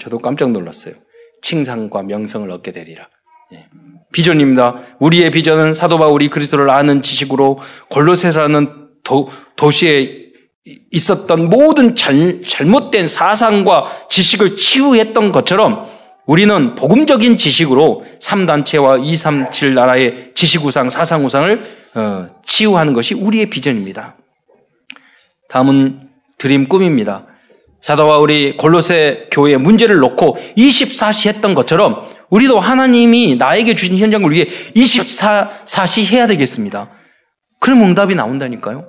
[0.00, 0.94] 저도 깜짝 놀랐어요.
[1.42, 3.10] 칭상과 명성을 얻게 되리라.
[3.52, 3.66] 예.
[4.12, 4.76] 비전입니다.
[4.98, 10.20] 우리의 비전은 사도 바울이 그리스도를 아는 지식으로 골로새라는 도, 도시에
[10.90, 15.86] 있었던 모든 잘, 잘못된 사상과 지식을 치유했던 것처럼
[16.26, 24.16] 우리는 복음적인 지식으로 3단체와 237 나라의 지식우상, 사상우상을 어, 치유하는 것이 우리의 비전입니다.
[25.48, 27.26] 다음은 드림 꿈입니다.
[27.82, 34.46] 사도와 우리 골로새 교회의 문제를 놓고 24시 했던 것처럼 우리도 하나님이 나에게 주신 현장을 위해
[34.76, 36.90] 24시 해야 되겠습니다.
[37.58, 38.88] 그럼 응답이 나온다니까요.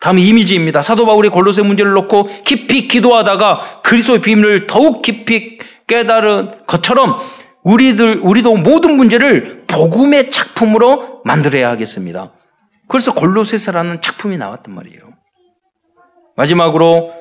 [0.00, 0.82] 다음 이미지입니다.
[0.82, 7.16] 사도 바울이 골로새 문제를 놓고 깊이 기도하다가 그리스도의 비밀을 더욱 깊이 깨달은 것처럼
[7.62, 12.32] 우리들, 우리도 모든 문제를 복음의 작품으로 만들어야 하겠습니다.
[12.88, 15.00] 그래서 골로세서라는 작품이 나왔단 말이에요.
[16.36, 17.15] 마지막으로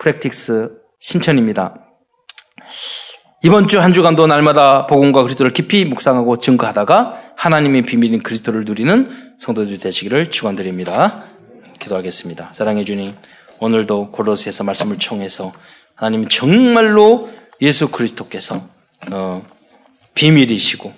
[0.00, 1.74] 프랙틱스 신천입니다.
[3.42, 9.78] 이번 주 한 주간도 날마다 복음과 그리스도를 깊이 묵상하고 증거하다가 하나님의 비밀인 그리스도를 누리는 성도들
[9.78, 11.24] 되시기를 축원드립니다.
[11.78, 12.50] 기도하겠습니다.
[12.52, 13.14] 사랑해 주님,
[13.60, 15.52] 오늘도 골로새서 말씀을 청해서
[15.94, 17.30] 하나님 정말로
[17.60, 18.66] 예수 그리스도께서
[19.10, 19.42] 어,
[20.14, 20.92] 비밀이시고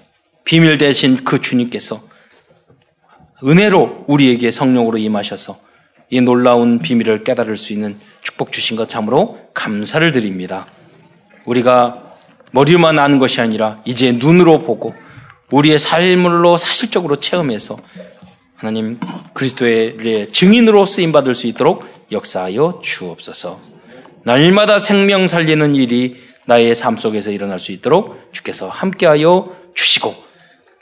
[0.44, 2.02] 비밀 대신 그 주님께서
[3.44, 5.60] 은혜로 우리에게 성령으로 임하셔서
[6.12, 10.66] 이 놀라운 비밀을 깨달을 수 있는 축복 주신 것 참으로 감사를 드립니다.
[11.46, 12.18] 우리가
[12.50, 14.94] 머리만 아는 것이 아니라 이제 눈으로 보고
[15.50, 17.78] 우리의 삶으로 사실적으로 체험해서
[18.54, 19.00] 하나님
[19.32, 23.58] 그리스도의 증인으로 쓰임 받을 수 있도록 역사하여 주옵소서.
[24.24, 30.14] 날마다 생명 살리는 일이 나의 삶 속에서 일어날 수 있도록 주께서 함께하여 주시고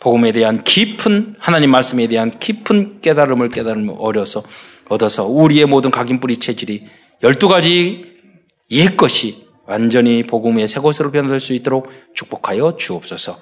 [0.00, 4.42] 복음에 대한 깊은 하나님 말씀에 대한 깊은 깨달음을 깨달음을 어려서
[4.88, 6.86] 얻어서 우리의 모든 각인 뿌리 체질이
[7.22, 8.16] 열두 가지
[8.70, 13.38] 옛 것이 완전히 복음의 새 것으로 변할 수 있도록 축복하여 주옵소서.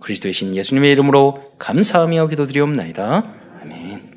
[0.00, 3.32] 그리스도의 신 예수님의 이름으로 감사하며 기도드리옵나이다.
[3.62, 4.09] 아멘.